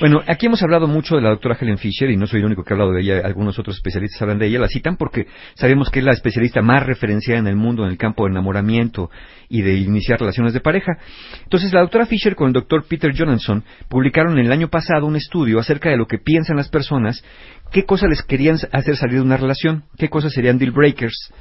Bueno, 0.01 0.23
aquí 0.27 0.47
hemos 0.47 0.61
hablado 0.63 0.89
mucho 0.89 1.15
de 1.15 1.23
la 1.23 1.31
doctora 1.31 1.57
Helen 1.59 1.79
Fisher 1.79 2.11
y 2.11 2.17
no 2.17 2.27
soy 2.27 2.41
el 2.41 2.47
único 2.47 2.65
que 2.65 2.73
ha 2.73 2.75
hablado 2.75 2.93
de 2.93 3.01
ella, 3.01 3.23
algunos 3.25 3.59
otros 3.59 3.77
especialistas 3.77 4.21
hablan 4.21 4.39
de 4.39 4.47
ella, 4.47 4.59
la 4.59 4.69
citan 4.69 4.97
porque 4.97 5.27
sabemos 5.55 5.89
que 5.89 6.01
es 6.01 6.05
la 6.05 6.13
especialista 6.13 6.63
más 6.63 6.85
referenciada 6.85 7.39
en 7.39 7.47
el 7.47 7.55
mundo 7.55 7.85
en 7.85 7.91
el 7.91 7.97
campo 7.97 8.25
de 8.25 8.33
enamoramiento 8.33 9.09
y 9.49 9.63
de 9.63 9.77
iniciar 9.77 10.19
relaciones 10.19 10.53
de 10.53 10.61
pareja. 10.61 10.99
Entonces, 11.45 11.73
la 11.73 11.81
doctora 11.81 12.07
Fisher 12.07 12.35
con 12.35 12.49
el 12.49 12.53
doctor 12.53 12.85
Peter 12.89 13.13
Jonathan 13.13 13.63
publicaron 13.89 14.39
el 14.39 14.51
año 14.51 14.69
pasado 14.69 15.07
un 15.07 15.17
estudio 15.17 15.61
acerca 15.61 15.91
de 15.91 15.97
lo 15.97 16.07
que 16.07 16.19
piensan 16.19 16.57
las 16.57 16.69
personas, 16.69 17.25
qué 17.71 17.85
cosas 17.85 18.11
les 18.11 18.23
querían 18.23 18.57
hacer 18.73 18.97
salir 18.97 19.17
de 19.17 19.23
una 19.23 19.37
relación, 19.37 19.85
qué 19.97 20.09
cosas 20.09 20.33
serían 20.33 20.59
deal 20.59 20.73
breakers. 20.73 21.33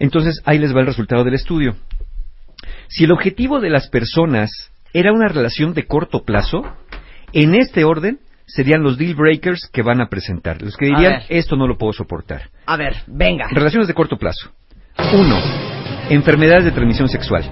Entonces, 0.00 0.42
ahí 0.44 0.58
les 0.58 0.74
va 0.74 0.80
el 0.80 0.86
resultado 0.86 1.22
del 1.22 1.34
estudio. 1.34 1.76
Si 2.88 3.04
el 3.04 3.12
objetivo 3.12 3.60
de 3.60 3.70
las 3.70 3.88
personas 3.88 4.50
era 4.92 5.12
una 5.12 5.28
relación 5.28 5.74
de 5.74 5.86
corto 5.86 6.24
plazo, 6.24 6.62
en 7.32 7.54
este 7.54 7.84
orden 7.84 8.20
serían 8.46 8.82
los 8.82 8.98
deal 8.98 9.14
breakers 9.14 9.68
que 9.72 9.82
van 9.82 10.00
a 10.00 10.08
presentar. 10.08 10.60
Los 10.60 10.76
que 10.76 10.86
dirían, 10.86 11.22
esto 11.28 11.56
no 11.56 11.66
lo 11.66 11.78
puedo 11.78 11.92
soportar. 11.92 12.50
A 12.66 12.76
ver, 12.76 12.96
venga. 13.06 13.46
Relaciones 13.50 13.86
de 13.86 13.94
corto 13.94 14.16
plazo. 14.16 14.50
Uno, 15.14 15.38
enfermedades 16.10 16.64
de 16.64 16.72
transmisión 16.72 17.08
sexual. 17.08 17.44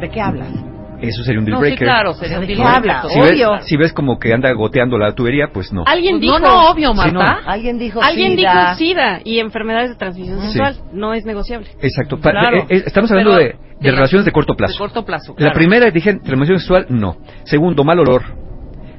¿De 0.00 0.10
qué 0.10 0.20
hablas? 0.20 0.69
Eso 1.02 1.22
sería 1.24 1.38
un 1.40 1.44
deal 1.46 1.54
No, 1.54 1.58
sí, 1.58 1.68
breaker. 1.68 1.86
claro, 1.86 2.12
sería 2.14 2.38
un 2.38 2.46
¿De 2.46 2.54
deal 2.54 2.80
breaker. 2.80 3.10
Si 3.10 3.20
ves, 3.20 3.30
Obvio. 3.32 3.58
si 3.60 3.76
ves 3.76 3.92
como 3.92 4.18
que 4.18 4.32
anda 4.32 4.52
goteando 4.52 4.98
la 4.98 5.14
tubería, 5.14 5.48
pues 5.52 5.72
no. 5.72 5.84
Alguien 5.86 6.14
Pues 6.14 6.22
dijo. 6.22 6.38
no, 6.38 6.48
no, 6.48 6.70
obvio, 6.70 6.88
Sí, 6.94 7.10
no. 7.12 7.20
Marta. 7.20 7.40
Alguien 7.46 7.78
dijo 7.78 8.02
Alguien 8.02 8.36
SIDA. 8.36 8.52
dijo 8.52 8.74
SIDA 8.76 9.20
y 9.24 9.38
enfermedades 9.38 9.90
de 9.90 9.96
transmisión 9.96 10.40
Sí. 10.40 10.46
sexual. 10.52 10.76
No 10.92 11.14
es 11.14 11.24
negociable. 11.24 11.68
Exacto. 11.80 12.18
Pa- 12.20 12.30
Claro. 12.32 12.58
eh, 12.58 12.66
eh, 12.70 12.82
estamos 12.86 13.10
hablando 13.10 13.32
Pero 13.36 13.42
de, 13.44 13.56
de 13.80 13.90
relaciones 13.90 14.24
de 14.24 14.32
corto 14.32 14.54
plazo. 14.54 14.74
De 14.74 14.78
corto 14.78 15.04
plazo, 15.04 15.32
La 15.32 15.36
claro. 15.36 15.54
primera, 15.54 15.90
dije, 15.90 16.14
transmisión 16.22 16.58
sexual, 16.58 16.86
no. 16.90 17.16
Segundo, 17.44 17.82
mal 17.84 17.98
olor. 17.98 18.22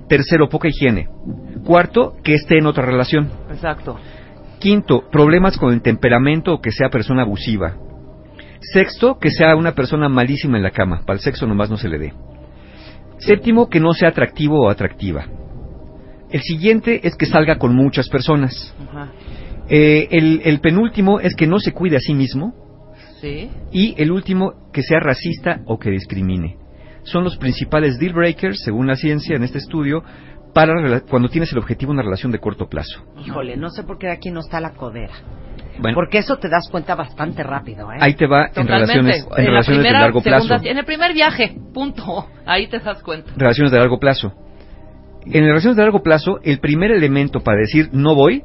Tercero, 0.10 0.50
poca 0.50 0.67
higiene. 0.67 1.08
Cuarto, 1.65 2.13
que 2.24 2.34
esté 2.34 2.58
en 2.58 2.65
otra 2.65 2.86
relación. 2.86 3.29
Exacto. 3.50 3.98
Quinto, 4.60 5.03
problemas 5.12 5.58
con 5.58 5.74
el 5.74 5.81
temperamento 5.81 6.53
o 6.55 6.62
que 6.62 6.72
sea 6.72 6.89
persona 6.89 7.22
abusiva. 7.24 7.75
Sexto, 8.61 9.17
que 9.19 9.31
sea 9.31 9.55
una 9.55 9.73
persona 9.73 10.07
malísima 10.07 10.57
en 10.57 10.63
la 10.63 10.71
cama. 10.71 11.01
Para 11.05 11.17
el 11.17 11.23
sexo 11.23 11.47
nomás 11.47 11.69
no 11.69 11.77
se 11.77 11.89
le 11.89 11.97
dé. 11.97 12.13
Séptimo, 13.17 13.69
que 13.69 13.79
no 13.79 13.93
sea 13.93 14.09
atractivo 14.09 14.61
o 14.61 14.69
atractiva. 14.69 15.25
El 16.29 16.41
siguiente 16.41 17.05
es 17.05 17.15
que 17.15 17.25
salga 17.25 17.57
con 17.57 17.75
muchas 17.75 18.07
personas. 18.07 18.73
Ajá. 18.89 19.11
Eh, 19.67 20.07
el, 20.11 20.41
el 20.43 20.59
penúltimo 20.59 21.19
es 21.19 21.35
que 21.35 21.47
no 21.47 21.59
se 21.59 21.71
cuide 21.71 21.97
a 21.97 21.99
sí 21.99 22.13
mismo. 22.13 22.53
Sí. 23.19 23.49
Y 23.71 23.95
el 24.01 24.11
último, 24.11 24.69
que 24.71 24.83
sea 24.83 24.99
racista 24.99 25.61
o 25.65 25.77
que 25.77 25.91
discrimine. 25.91 26.57
Son 27.03 27.23
los 27.23 27.37
principales 27.37 27.97
deal 27.99 28.13
breakers, 28.13 28.61
según 28.63 28.87
la 28.87 28.95
ciencia, 28.95 29.35
en 29.35 29.43
este 29.43 29.57
estudio, 29.57 30.03
para 30.53 31.01
cuando 31.01 31.29
tienes 31.29 31.51
el 31.51 31.59
objetivo 31.59 31.91
de 31.91 31.95
una 31.95 32.03
relación 32.03 32.31
de 32.31 32.39
corto 32.39 32.67
plazo. 32.67 33.03
Híjole, 33.25 33.57
no 33.57 33.69
sé 33.69 33.83
por 33.83 33.97
qué 33.97 34.09
aquí 34.09 34.31
no 34.31 34.41
está 34.41 34.59
la 34.59 34.73
codera. 34.73 35.13
Bueno, 35.81 35.95
Porque 35.95 36.19
eso 36.19 36.38
te 36.38 36.47
das 36.47 36.69
cuenta 36.69 36.95
bastante 36.95 37.43
rápido, 37.43 37.91
¿eh? 37.91 37.97
ahí 38.00 38.13
te 38.13 38.27
va 38.27 38.45
en 38.45 38.53
Totalmente. 38.53 38.93
relaciones, 38.93 39.23
en 39.23 39.29
la 39.29 39.35
relaciones 39.50 39.77
de 39.79 39.83
primera, 39.83 40.00
largo 40.01 40.21
plazo. 40.21 40.47
segunda- 40.47 40.69
en 40.69 40.77
el 40.77 40.85
primer 40.85 41.13
viaje, 41.13 41.55
punto. 41.73 42.27
Ahí 42.45 42.67
te 42.67 42.79
das 42.79 43.01
cuenta. 43.01 43.31
Relaciones 43.35 43.71
de 43.71 43.79
largo 43.79 44.00
plazo. 44.00 44.33
En 45.25 45.43
relaciones 45.45 45.75
de 45.77 45.83
largo 45.83 46.01
plazo, 46.01 46.39
el 46.43 46.59
primer 46.59 46.91
elemento 46.91 47.41
para 47.41 47.59
decir 47.59 47.89
no 47.91 48.15
voy 48.15 48.43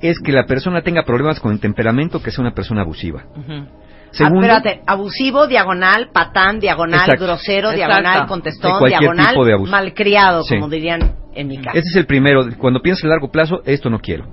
es 0.00 0.18
que 0.20 0.32
la 0.32 0.44
persona 0.46 0.82
tenga 0.82 1.02
problemas 1.04 1.40
con 1.40 1.52
el 1.52 1.60
temperamento, 1.60 2.22
que 2.22 2.30
sea 2.30 2.42
una 2.42 2.54
persona 2.54 2.82
abusiva. 2.82 3.24
Ujú. 3.36 3.66
Segundo, 4.10 4.46
Ah, 4.46 4.58
espérate, 4.58 4.82
abusivo, 4.86 5.46
diagonal, 5.48 6.10
patán, 6.12 6.60
diagonal, 6.60 7.00
Exacto. 7.00 7.24
grosero, 7.24 7.70
Exacto. 7.72 7.76
diagonal, 7.76 8.20
De 8.22 8.26
contestón, 8.28 8.84
diagonal, 8.88 9.34
de 9.44 9.58
malcriado, 9.70 10.42
Sí. 10.44 10.54
como 10.54 10.68
dirían 10.68 11.16
en 11.34 11.48
mi 11.48 11.56
casa. 11.58 11.70
Ese 11.78 11.88
es 11.90 11.96
el 11.96 12.06
primero. 12.06 12.42
Cuando 12.58 12.80
piensas 12.80 13.04
a 13.04 13.08
largo 13.08 13.30
plazo, 13.32 13.62
esto 13.64 13.90
no 13.90 13.98
quiero. 13.98 14.26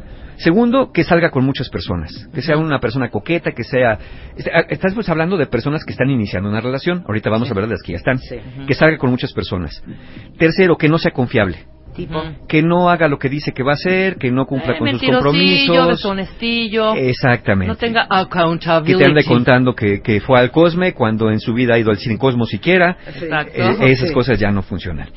Segundo, 0.44 0.92
que 0.92 1.04
salga 1.04 1.30
con 1.30 1.44
muchas 1.46 1.70
personas. 1.70 2.28
Que 2.34 2.42
sea 2.42 2.58
una 2.58 2.80
persona 2.80 3.10
coqueta, 3.10 3.52
que 3.52 3.64
sea... 3.64 4.00
ah, 4.54 4.66
Estás 4.70 4.94
pues 4.96 5.08
hablando 5.10 5.38
de 5.38 5.46
personas 5.46 5.84
que 5.86 5.92
están 5.92 6.10
iniciando 6.10 6.50
una 6.50 6.62
relación. 6.62 7.04
Ahorita 7.08 7.30
vamos 7.30 7.50
a 7.52 7.54
ver 7.54 7.66
de 7.66 7.72
las 7.72 7.84
que 7.84 7.92
ya 7.94 7.98
están. 7.98 8.18
Sí. 8.20 8.38
Que 8.68 8.74
salga 8.74 8.98
con 8.98 9.10
muchas 9.12 9.34
personas. 9.34 9.84
Tercero, 10.38 10.78
que 10.78 10.90
no 10.90 10.98
sea 10.98 11.12
confiable. 11.12 11.58
Tipo. 11.96 12.24
Que 12.48 12.64
no 12.64 12.90
haga 12.90 13.10
lo 13.10 13.20
que 13.20 13.28
dice 13.28 13.52
que 13.52 13.64
va 13.64 13.72
a 13.72 13.74
hacer, 13.74 14.16
que 14.16 14.32
no 14.32 14.46
cumpla 14.46 14.76
Eh, 14.76 14.80
con 14.80 14.90
sus 14.98 15.02
compromisos. 15.10 15.88
deshonestillo. 15.90 16.96
Exactamente. 16.96 17.68
No 17.68 17.76
tenga 17.76 18.08
que 18.08 18.16
accountability. 18.16 18.98
te 18.98 19.06
ande 19.06 19.24
contando 19.26 19.76
que, 19.76 20.02
que 20.02 20.22
fue 20.22 20.40
al 20.40 20.52
Cosme 20.52 20.94
cuando 20.94 21.30
en 21.30 21.40
su 21.42 21.54
vida 21.54 21.74
ha 21.76 21.80
ido 21.80 21.92
al 21.92 21.98
Cine 21.98 22.18
Cosmo 22.18 22.46
siquiera. 22.46 22.98
Exacto. 23.06 23.52
Eh, 23.56 23.92
esas 23.92 24.08
Sí. 24.08 24.14
cosas 24.14 24.40
ya 24.40 24.52
no 24.52 24.62
funcionan. 24.62 25.10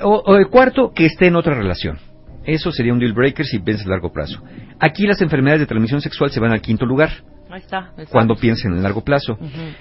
O, 0.00 0.22
o 0.26 0.36
el 0.36 0.48
cuarto, 0.48 0.90
que 0.94 1.04
esté 1.04 1.26
en 1.26 1.36
otra 1.36 1.54
relación. 1.54 1.98
Eso 2.44 2.72
sería 2.72 2.92
un 2.92 2.98
deal 2.98 3.12
breaker 3.12 3.46
si 3.46 3.58
piensas 3.60 3.86
a 3.86 3.90
largo 3.90 4.12
plazo. 4.12 4.42
Aquí 4.80 5.06
las 5.06 5.20
enfermedades 5.22 5.60
de 5.60 5.66
transmisión 5.66 6.00
sexual 6.00 6.30
se 6.30 6.40
van 6.40 6.52
al 6.52 6.60
quinto 6.60 6.84
lugar 6.86 7.10
Ahí 7.50 7.60
está. 7.60 7.90
exacto. 7.90 8.10
cuando 8.12 8.34
piensen 8.36 8.72
en 8.72 8.82
largo 8.82 9.02
plazo. 9.04 9.38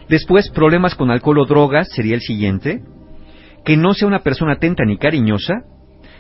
Después, 0.10 0.50
problemas 0.50 0.94
con 0.96 1.10
alcohol 1.12 1.40
o 1.40 1.46
drogas 1.46 1.90
sería 1.92 2.16
el 2.16 2.22
siguiente. 2.22 2.82
Que 3.66 3.78
no 3.78 3.94
sea 3.94 4.08
una 4.08 4.20
persona 4.20 4.54
atenta 4.54 4.84
ni 4.86 4.98
cariñosa, 4.98 5.64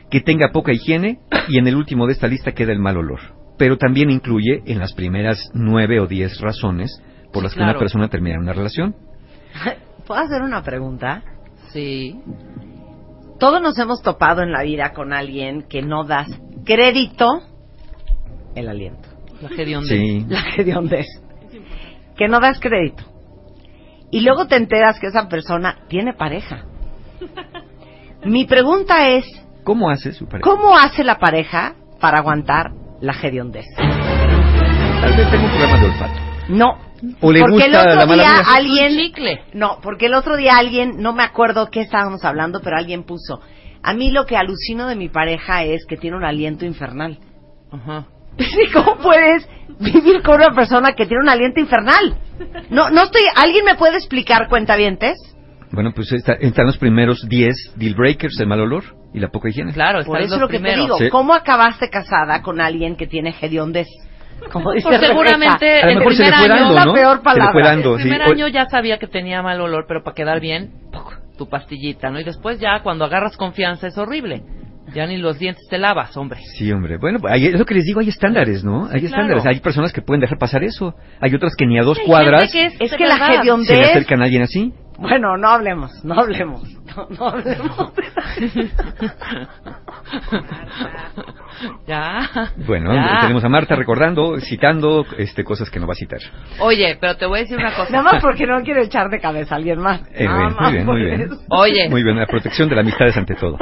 que 0.09 0.21
tenga 0.21 0.51
poca 0.51 0.71
higiene 0.73 1.19
y 1.47 1.57
en 1.57 1.67
el 1.67 1.75
último 1.75 2.05
de 2.07 2.13
esta 2.13 2.27
lista 2.27 2.51
queda 2.51 2.71
el 2.71 2.79
mal 2.79 2.97
olor. 2.97 3.19
Pero 3.57 3.77
también 3.77 4.09
incluye 4.09 4.61
en 4.65 4.79
las 4.79 4.93
primeras 4.93 5.49
nueve 5.53 5.99
o 5.99 6.07
diez 6.07 6.39
razones 6.39 7.01
por 7.33 7.41
Sí, 7.41 7.43
las 7.43 7.53
que 7.53 7.57
claro. 7.57 7.71
una 7.71 7.79
persona 7.79 8.07
termina 8.09 8.39
una 8.39 8.53
relación. 8.53 8.95
¿puedo 10.07 10.19
hacer 10.21 10.41
una 10.41 10.61
pregunta? 10.63 11.23
Sí. 11.71 12.19
Todos 13.41 13.59
nos 13.59 13.75
hemos 13.79 14.03
topado 14.03 14.43
en 14.43 14.51
la 14.51 14.61
vida 14.61 14.93
con 14.93 15.13
alguien 15.13 15.63
que 15.63 15.81
no 15.81 16.03
das 16.03 16.27
crédito 16.63 17.41
el 18.53 18.69
aliento. 18.69 19.09
La 19.41 19.49
hedionde. 19.49 19.87
Sí. 19.89 20.25
La 20.29 20.43
hediondez. 20.55 21.07
Que 22.15 22.27
no 22.27 22.39
das 22.39 22.59
crédito. 22.59 23.03
Y 24.11 24.19
luego 24.21 24.45
te 24.45 24.57
enteras 24.57 24.99
que 24.99 25.07
esa 25.07 25.27
persona 25.27 25.79
tiene 25.87 26.13
pareja. 26.13 26.65
Mi 28.23 28.45
pregunta 28.45 29.09
es, 29.09 29.25
¿Cómo 29.63 29.89
hace 29.89 30.11
su 30.11 30.27
pareja? 30.27 30.47
¿cómo 30.47 30.77
hace 30.77 31.03
la 31.03 31.17
pareja 31.17 31.73
para 31.99 32.19
aguantar 32.19 32.69
la 33.01 33.13
hediondez? 33.13 33.65
Tal 33.75 35.17
vez 35.17 35.31
tenga 35.31 35.45
un 35.45 35.49
problema 35.49 35.79
de 35.79 35.85
olfato. 35.87 36.19
No. 36.49 36.90
O 37.21 37.31
le 37.31 37.39
porque 37.41 37.65
el 37.65 37.71
gusta 37.71 37.79
otro 37.79 37.95
la 37.95 38.05
mala 38.05 38.23
día 38.23 38.31
vida. 38.41 38.45
alguien 38.55 38.89
chicle. 38.97 39.41
No, 39.53 39.79
porque 39.81 40.05
el 40.07 40.13
otro 40.13 40.37
día 40.37 40.57
alguien, 40.57 40.97
no 41.01 41.13
me 41.13 41.23
acuerdo 41.23 41.69
qué 41.71 41.81
estábamos 41.81 42.23
hablando, 42.23 42.61
pero 42.61 42.77
alguien 42.77 43.03
puso, 43.03 43.41
a 43.83 43.93
mí 43.93 44.11
lo 44.11 44.25
que 44.25 44.37
alucino 44.37 44.87
de 44.87 44.95
mi 44.95 45.09
pareja 45.09 45.63
es 45.63 45.85
que 45.87 45.97
tiene 45.97 46.17
un 46.17 46.23
aliento 46.23 46.65
infernal. 46.65 47.17
Ajá. 47.71 48.05
¿Cómo 48.73 48.97
puedes 48.97 49.47
vivir 49.79 50.21
con 50.21 50.35
una 50.35 50.53
persona 50.55 50.93
que 50.93 51.05
tiene 51.05 51.23
un 51.23 51.29
aliento 51.29 51.59
infernal? 51.59 52.15
No, 52.69 52.89
no 52.89 53.03
estoy. 53.03 53.21
¿Alguien 53.35 53.65
me 53.65 53.75
puede 53.75 53.97
explicar, 53.97 54.47
cuentavientes? 54.47 55.17
Bueno, 55.71 55.91
pues 55.95 56.11
está- 56.11 56.33
están 56.33 56.65
los 56.65 56.77
primeros 56.77 57.27
10 57.29 57.73
deal 57.77 57.95
breakers, 57.95 58.39
el 58.39 58.47
mal 58.47 58.59
olor 58.59 58.83
y 59.13 59.19
la 59.19 59.29
poca 59.29 59.49
higiene. 59.49 59.73
Claro, 59.73 60.03
Por 60.05 60.19
eso 60.19 60.35
es 60.35 60.41
lo 60.41 60.47
que 60.47 60.57
te 60.57 60.63
primeros. 60.63 60.85
digo. 60.85 60.97
Sí. 60.97 61.09
¿Cómo 61.09 61.33
acabaste 61.33 61.89
casada 61.89 62.41
con 62.41 62.59
alguien 62.61 62.95
que 62.95 63.07
tiene 63.07 63.33
hediondez? 63.41 63.87
Como 64.51 64.71
dice 64.71 64.87
Pues 64.87 65.01
seguramente 65.01 65.81
A 65.81 65.85
lo 65.85 65.91
el 65.91 65.97
mejor 65.99 66.13
se 66.15 66.23
le 66.23 66.29
primer 66.31 66.47
fue 66.47 66.55
año, 66.55 66.63
dando, 66.65 66.75
la 66.75 66.85
¿no? 66.85 66.93
peor 66.93 67.11
Se 67.11 67.17
le 67.17 67.23
palabra. 67.23 67.51
fue 67.51 67.63
dando, 67.63 67.91
el 67.95 67.97
sí. 67.97 68.09
primer 68.09 68.21
O- 68.27 68.31
año 68.31 68.47
ya 68.47 68.65
sabía 68.69 68.97
que 68.97 69.07
tenía 69.07 69.41
mal 69.41 69.61
olor, 69.61 69.85
pero 69.87 70.03
para 70.03 70.15
quedar 70.15 70.39
bien, 70.39 70.71
tu 71.37 71.47
pastillita, 71.49 72.09
¿no? 72.09 72.19
Y 72.19 72.23
después 72.23 72.59
ya 72.59 72.81
cuando 72.83 73.05
agarras 73.05 73.37
confianza 73.37 73.87
es 73.87 73.97
horrible. 73.97 74.43
Ya 74.93 75.05
ni 75.05 75.17
los 75.17 75.39
dientes 75.39 75.63
te 75.69 75.77
lavas, 75.77 76.17
hombre. 76.17 76.39
Sí, 76.57 76.69
hombre. 76.71 76.97
Bueno, 76.97 77.19
hay- 77.29 77.45
es 77.45 77.57
lo 77.57 77.65
que 77.65 77.75
les 77.75 77.85
digo, 77.85 77.99
hay 78.01 78.09
estándares, 78.09 78.63
¿no? 78.63 78.87
Hay 78.91 78.99
Sí, 78.99 79.05
estándares. 79.05 79.43
claro. 79.43 79.55
Hay 79.55 79.61
personas 79.61 79.93
que 79.93 80.01
pueden 80.01 80.19
dejar 80.21 80.37
pasar 80.37 80.63
eso. 80.63 80.95
Hay 81.21 81.33
otras 81.33 81.55
que 81.55 81.65
ni 81.65 81.79
a 81.79 81.83
dos 81.83 81.97
Hay 81.99 82.05
cuadras 82.05 82.51
que 82.51 82.65
Es 82.65 82.77
de 82.79 82.97
que 82.97 83.05
la 83.05 83.15
se 83.15 83.75
le 83.75 83.81
acercan 83.81 84.21
a 84.21 84.25
alguien 84.25 84.41
así. 84.41 84.73
Bueno, 85.01 85.35
no 85.35 85.49
hablemos, 85.49 85.91
no 86.05 86.13
hablemos. 86.13 86.61
No, 86.95 87.07
no 87.09 87.27
hablemos. 87.29 87.91
ya. 91.87 92.29
Bueno, 92.67 92.93
Ya. 92.93 93.21
tenemos 93.21 93.43
a 93.43 93.49
Marta 93.49 93.75
recordando, 93.75 94.39
citando 94.39 95.05
este, 95.17 95.43
cosas 95.43 95.69
que 95.69 95.79
no 95.79 95.87
va 95.87 95.93
a 95.93 95.95
citar. 95.95 96.19
Oye, 96.59 96.97
pero 96.99 97.15
te 97.17 97.25
voy 97.25 97.39
a 97.39 97.41
decir 97.43 97.57
una 97.57 97.73
cosa. 97.73 97.91
Nada 97.91 98.03
más 98.03 98.21
porque 98.21 98.45
no 98.45 98.61
quiero 98.63 98.81
echar 98.83 99.09
de 99.09 99.19
cabeza 99.19 99.55
a 99.55 99.57
alguien 99.57 99.79
más. 99.79 100.01
Eh, 100.13 100.25
Nada 100.25 100.37
bien, 100.37 100.55
más 100.55 100.61
muy 100.61 100.71
bien, 100.73 100.85
muy 100.85 101.01
bien. 101.05 101.21
eso. 101.21 101.41
Oye, 101.49 101.89
Muy 101.89 102.03
bien, 102.03 102.17
la 102.17 102.27
protección 102.27 102.69
de 102.69 102.75
la 102.75 102.81
amistad 102.81 103.07
es 103.07 103.17
ante 103.17 103.35
todo. 103.35 103.57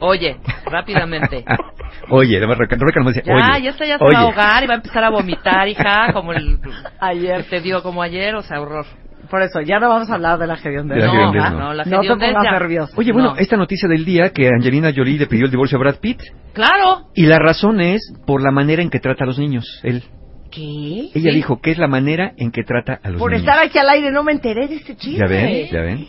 oye, 0.00 0.36
rápidamente. 0.66 1.44
oye, 2.10 2.38
Rebeca 2.40 3.00
nos 3.00 3.14
dice, 3.14 3.22
Ya, 3.26 3.34
oye, 3.34 3.62
ya 3.62 3.70
está, 3.70 3.86
ya 3.86 3.98
se 3.98 4.04
oye. 4.04 4.14
va 4.14 4.20
a 4.20 4.24
ahogar 4.24 4.64
y 4.64 4.66
va 4.66 4.74
a 4.74 4.76
empezar 4.76 5.04
a 5.04 5.10
vomitar, 5.10 5.68
hija, 5.68 6.12
como 6.12 6.32
el 6.32 6.58
Ayer. 7.00 7.44
te 7.48 7.60
dio 7.60 7.82
como 7.82 8.02
ayer, 8.02 8.34
o 8.34 8.42
sea, 8.42 8.60
horror. 8.60 8.86
Por 9.30 9.42
eso, 9.42 9.60
ya 9.60 9.78
no 9.80 9.88
vamos 9.88 10.10
a 10.10 10.14
hablar 10.14 10.38
de 10.38 10.46
la 10.46 10.54
hediondez. 10.54 10.98
No, 11.04 11.32
no. 11.32 11.50
no, 11.50 11.74
la 11.74 11.84
No 11.84 12.00
te 12.00 12.08
pongas 12.08 12.42
nervioso. 12.42 12.92
Oye, 12.96 13.12
bueno, 13.12 13.30
No. 13.34 13.36
esta 13.38 13.56
noticia 13.56 13.88
del 13.88 14.04
día 14.04 14.30
que 14.30 14.48
Angelina 14.48 14.92
Jolie 14.94 15.18
le 15.18 15.26
pidió 15.26 15.44
el 15.46 15.50
divorcio 15.50 15.76
a 15.78 15.80
Brad 15.80 15.96
Pitt 16.00 16.20
Claro. 16.52 17.08
y 17.14 17.26
la 17.26 17.38
razón 17.38 17.80
es 17.80 18.12
por 18.26 18.42
la 18.42 18.50
manera 18.50 18.82
en 18.82 18.90
que 18.90 19.00
trata 19.00 19.24
a 19.24 19.26
los 19.26 19.38
niños. 19.38 19.80
Él, 19.82 20.02
¿Qué? 20.50 21.10
ella 21.14 21.30
Sí. 21.30 21.36
dijo 21.36 21.60
que 21.60 21.72
es 21.72 21.78
la 21.78 21.88
manera 21.88 22.32
en 22.36 22.50
que 22.50 22.62
trata 22.62 22.98
a 23.02 23.10
los 23.10 23.18
Por 23.20 23.32
niños. 23.32 23.46
estar 23.46 23.62
aquí 23.64 23.78
al 23.78 23.88
aire 23.90 24.10
no 24.10 24.22
me 24.22 24.32
enteré 24.32 24.68
de 24.68 24.76
este 24.76 24.96
chisme. 24.96 25.18
Ya 25.18 25.26
ven, 25.26 25.66
ya 25.70 25.80
ven. 25.82 26.06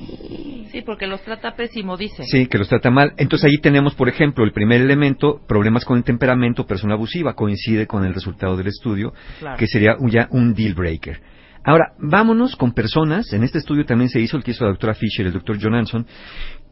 Sí, 0.71 0.81
porque 0.85 1.07
los 1.07 1.21
trata 1.21 1.55
pésimo, 1.55 1.97
dice. 1.97 2.23
Sí, 2.23 2.45
que 2.47 2.57
los 2.57 2.67
trata 2.69 2.91
mal. 2.91 3.13
Entonces 3.17 3.49
ahí 3.49 3.57
tenemos, 3.57 3.95
por 3.95 4.09
ejemplo, 4.09 4.43
el 4.43 4.51
primer 4.51 4.81
elemento, 4.81 5.39
problemas 5.47 5.85
con 5.85 5.97
el 5.97 6.03
temperamento, 6.03 6.65
persona 6.65 6.93
abusiva, 6.93 7.33
coincide 7.33 7.87
con 7.87 8.05
el 8.05 8.13
resultado 8.13 8.55
del 8.57 8.67
estudio, 8.67 9.13
Claro. 9.39 9.57
que 9.57 9.65
sería 9.67 9.95
un- 9.97 10.11
ya 10.11 10.27
un 10.29 10.53
deal 10.53 10.73
breaker. 10.75 11.19
Ahora, 11.67 11.91
vámonos 11.99 12.55
con 12.55 12.71
personas, 12.71 13.33
en 13.33 13.43
este 13.43 13.57
estudio 13.57 13.83
también 13.83 14.09
se 14.09 14.21
hizo 14.21 14.37
el 14.37 14.43
que 14.43 14.51
hizo 14.51 14.63
la 14.63 14.69
doctora 14.69 14.93
Fisher 14.93 15.25
y 15.25 15.27
el 15.27 15.33
doctor 15.33 15.61
Johansson, 15.61 16.07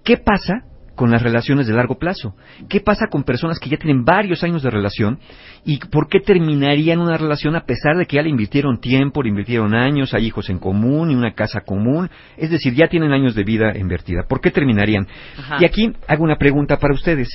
¿qué 0.05 0.15
pasa 0.15 0.63
con 0.95 1.11
las 1.11 1.21
relaciones 1.21 1.67
de 1.67 1.73
largo 1.73 1.99
plazo? 1.99 2.33
¿Qué 2.69 2.79
pasa 2.79 3.07
con 3.11 3.25
personas 3.25 3.59
que 3.59 3.69
ya 3.69 3.75
tienen 3.75 4.05
varios 4.05 4.41
años 4.45 4.63
de 4.63 4.69
relación 4.69 5.19
y 5.65 5.79
por 5.79 6.07
qué 6.07 6.21
terminarían 6.21 7.01
una 7.01 7.17
relación 7.17 7.57
a 7.57 7.65
pesar 7.65 7.97
de 7.97 8.05
que 8.05 8.15
ya 8.15 8.21
le 8.21 8.29
invirtieron 8.29 8.79
tiempo, 8.79 9.21
le 9.21 9.27
invirtieron 9.27 9.75
años, 9.75 10.13
hay 10.13 10.27
hijos 10.27 10.49
en 10.49 10.59
común 10.59 11.11
y 11.11 11.15
una 11.15 11.33
casa 11.33 11.59
común? 11.59 12.09
Es 12.37 12.49
decir, 12.49 12.73
ya 12.73 12.87
tienen 12.87 13.11
años 13.11 13.35
de 13.35 13.43
vida 13.43 13.77
invertida. 13.77 14.23
¿Por 14.29 14.39
qué 14.39 14.49
terminarían? 14.49 15.05
Ajá. 15.37 15.57
Y 15.59 15.65
aquí 15.65 15.91
hago 16.07 16.23
una 16.23 16.37
pregunta 16.37 16.79
para 16.79 16.93
ustedes. 16.93 17.27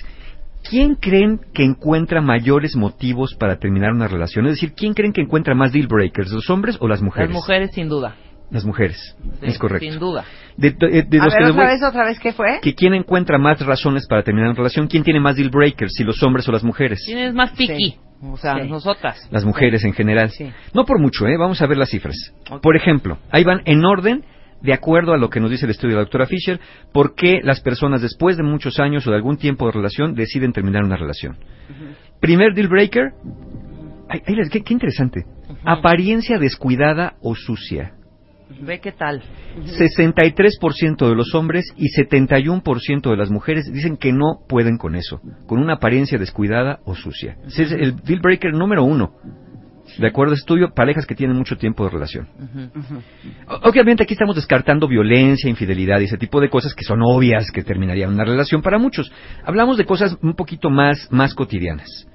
¿Quién 0.68 0.94
creen 0.94 1.40
que 1.54 1.64
encuentra 1.64 2.20
mayores 2.20 2.76
motivos 2.76 3.34
para 3.34 3.58
terminar 3.58 3.92
una 3.92 4.08
relación? 4.08 4.46
Es 4.46 4.52
decir, 4.52 4.72
¿quién 4.74 4.94
creen 4.94 5.12
que 5.12 5.22
encuentra 5.22 5.54
más 5.54 5.72
deal 5.72 5.86
breakers, 5.88 6.30
los 6.32 6.48
hombres 6.50 6.76
o 6.80 6.86
las 6.88 7.00
mujeres? 7.02 7.28
Las 7.30 7.34
mujeres, 7.36 7.70
sin 7.72 7.88
duda. 7.88 8.16
Las 8.50 8.64
mujeres, 8.64 9.16
Sí, 9.22 9.46
es 9.46 9.58
correcto. 9.58 9.88
Sin 9.88 10.00
duda. 10.00 10.24
De, 10.56 10.70
de- 10.72 11.04
de 11.04 11.20
A 11.20 11.24
los 11.24 11.34
ver, 11.34 11.44
que 11.44 11.50
otra 11.52 11.66
vez, 11.68 11.82
otra 11.84 12.04
vez, 12.04 12.18
¿qué 12.18 12.32
fue? 12.32 12.58
que 12.60 12.74
quién 12.74 12.94
encuentra 12.94 13.38
más 13.38 13.60
razones 13.64 14.06
para 14.08 14.22
terminar 14.24 14.48
una 14.50 14.56
relación, 14.56 14.88
quién 14.88 15.04
tiene 15.04 15.20
más 15.20 15.36
deal 15.36 15.50
breakers, 15.50 15.92
si 15.94 16.02
los 16.04 16.20
hombres 16.24 16.48
o 16.48 16.52
las 16.52 16.64
mujeres. 16.64 17.00
Tienes 17.06 17.32
más 17.32 17.52
piqui. 17.52 17.76
Sí. 17.92 17.96
O 18.22 18.36
sea, 18.36 18.56
Sí. 18.60 18.68
nosotras. 18.68 19.26
Las 19.30 19.44
mujeres 19.44 19.82
en 19.84 19.92
general. 19.94 20.30
Sí. 20.30 20.50
No 20.74 20.84
por 20.84 20.98
mucho, 21.00 21.26
¿eh? 21.28 21.36
Vamos 21.38 21.62
a 21.62 21.66
ver 21.66 21.78
las 21.78 21.88
cifras. 21.90 22.16
Por 22.60 22.76
ejemplo, 22.76 23.18
ahí 23.30 23.44
van 23.44 23.62
en 23.64 23.84
orden, 23.84 24.24
de 24.62 24.72
acuerdo 24.72 25.12
a 25.12 25.18
lo 25.18 25.30
que 25.30 25.40
nos 25.40 25.50
dice 25.50 25.66
el 25.66 25.70
estudio 25.70 25.90
de 25.90 25.96
la 25.96 26.04
doctora 26.04 26.26
Fisher, 26.26 26.60
por 26.92 27.14
qué 27.14 27.40
las 27.42 27.60
personas 27.60 28.02
después 28.02 28.36
de 28.36 28.42
muchos 28.42 28.78
años 28.78 29.06
o 29.06 29.10
de 29.10 29.16
algún 29.16 29.36
tiempo 29.36 29.66
de 29.66 29.72
relación 29.72 30.14
deciden 30.14 30.52
terminar 30.52 30.84
una 30.84 30.96
relación. 30.96 31.38
Primer 32.20 32.54
deal 32.54 32.68
breaker, 32.68 33.12
ay, 34.08 34.20
qué, 34.50 34.62
qué 34.62 34.72
interesante. 34.72 35.24
Apariencia 35.64 36.38
descuidada 36.38 37.14
o 37.22 37.34
sucia. 37.34 37.94
Ve 38.60 38.80
qué 38.80 38.92
tal. 38.92 39.22
63% 39.64 41.08
de 41.08 41.14
los 41.14 41.34
hombres 41.34 41.72
y 41.76 41.86
71% 41.88 43.10
de 43.10 43.16
las 43.16 43.30
mujeres 43.30 43.70
dicen 43.72 43.96
que 43.96 44.12
no 44.12 44.40
pueden 44.48 44.76
con 44.76 44.96
eso, 44.96 45.20
con 45.46 45.60
una 45.60 45.74
apariencia 45.74 46.18
descuidada 46.18 46.80
o 46.84 46.94
sucia. 46.94 47.36
Ese 47.46 47.62
es 47.62 47.72
el 47.72 47.96
deal 47.96 48.20
breaker 48.20 48.52
número 48.52 48.84
uno. 48.84 49.14
De 49.98 50.06
acuerdo 50.06 50.32
a 50.32 50.36
estudio, 50.36 50.70
parejas 50.74 51.04
que 51.06 51.14
tienen 51.14 51.36
mucho 51.36 51.56
tiempo 51.56 51.84
de 51.84 51.90
relación. 51.90 52.28
Obviamente 53.62 54.02
aquí 54.04 54.14
estamos 54.14 54.36
descartando 54.36 54.86
violencia, 54.86 55.50
infidelidad 55.50 56.00
y 56.00 56.04
ese 56.04 56.16
tipo 56.16 56.40
de 56.40 56.48
cosas 56.48 56.74
que 56.74 56.84
son 56.84 57.00
obvias 57.02 57.50
que 57.50 57.62
terminarían 57.64 58.12
una 58.12 58.24
relación 58.24 58.62
para 58.62 58.78
muchos. 58.78 59.10
Hablamos 59.44 59.76
de 59.78 59.84
cosas 59.84 60.16
un 60.22 60.34
poquito 60.34 60.70
más, 60.70 61.08
más 61.10 61.34
cotidianas. 61.34 62.06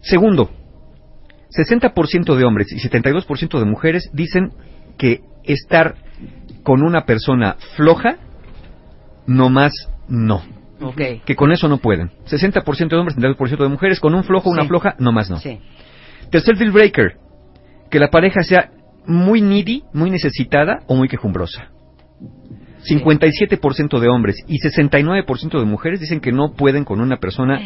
Segundo, 0.00 0.50
60% 1.50 2.36
de 2.36 2.44
hombres 2.44 2.70
y 2.72 2.76
72% 2.76 3.58
de 3.58 3.64
mujeres 3.64 4.10
dicen 4.12 4.52
que 4.98 5.20
estar 5.44 5.96
con 6.62 6.82
una 6.82 7.04
persona 7.04 7.56
floja, 7.76 8.18
no 9.26 9.48
más 9.50 9.72
no. 10.08 10.42
Que 11.24 11.34
con 11.36 11.52
eso 11.52 11.68
no 11.68 11.78
pueden. 11.78 12.10
60% 12.26 12.88
de 12.88 12.96
hombres, 12.96 13.16
72% 13.16 13.56
de 13.62 13.68
mujeres, 13.68 13.98
con 13.98 14.14
un 14.14 14.24
flojo, 14.24 14.50
una 14.50 14.62
Sí. 14.62 14.68
floja, 14.68 14.94
no 14.98 15.10
más 15.10 15.30
no. 15.30 15.38
Sí. 15.38 15.58
Tercer 16.30 16.56
deal 16.56 16.72
breaker, 16.72 17.16
que 17.90 17.98
la 17.98 18.08
pareja 18.08 18.42
sea 18.42 18.70
muy 19.06 19.40
needy, 19.40 19.84
muy 19.92 20.10
necesitada 20.10 20.80
o 20.86 20.96
muy 20.96 21.08
quejumbrosa. 21.08 21.70
57% 22.88 23.98
de 23.98 24.08
hombres 24.08 24.36
y 24.46 24.58
69% 24.58 25.58
de 25.58 25.64
mujeres 25.64 26.00
dicen 26.00 26.20
que 26.20 26.32
no 26.32 26.52
pueden 26.52 26.84
con 26.84 27.00
una 27.00 27.16
persona 27.16 27.60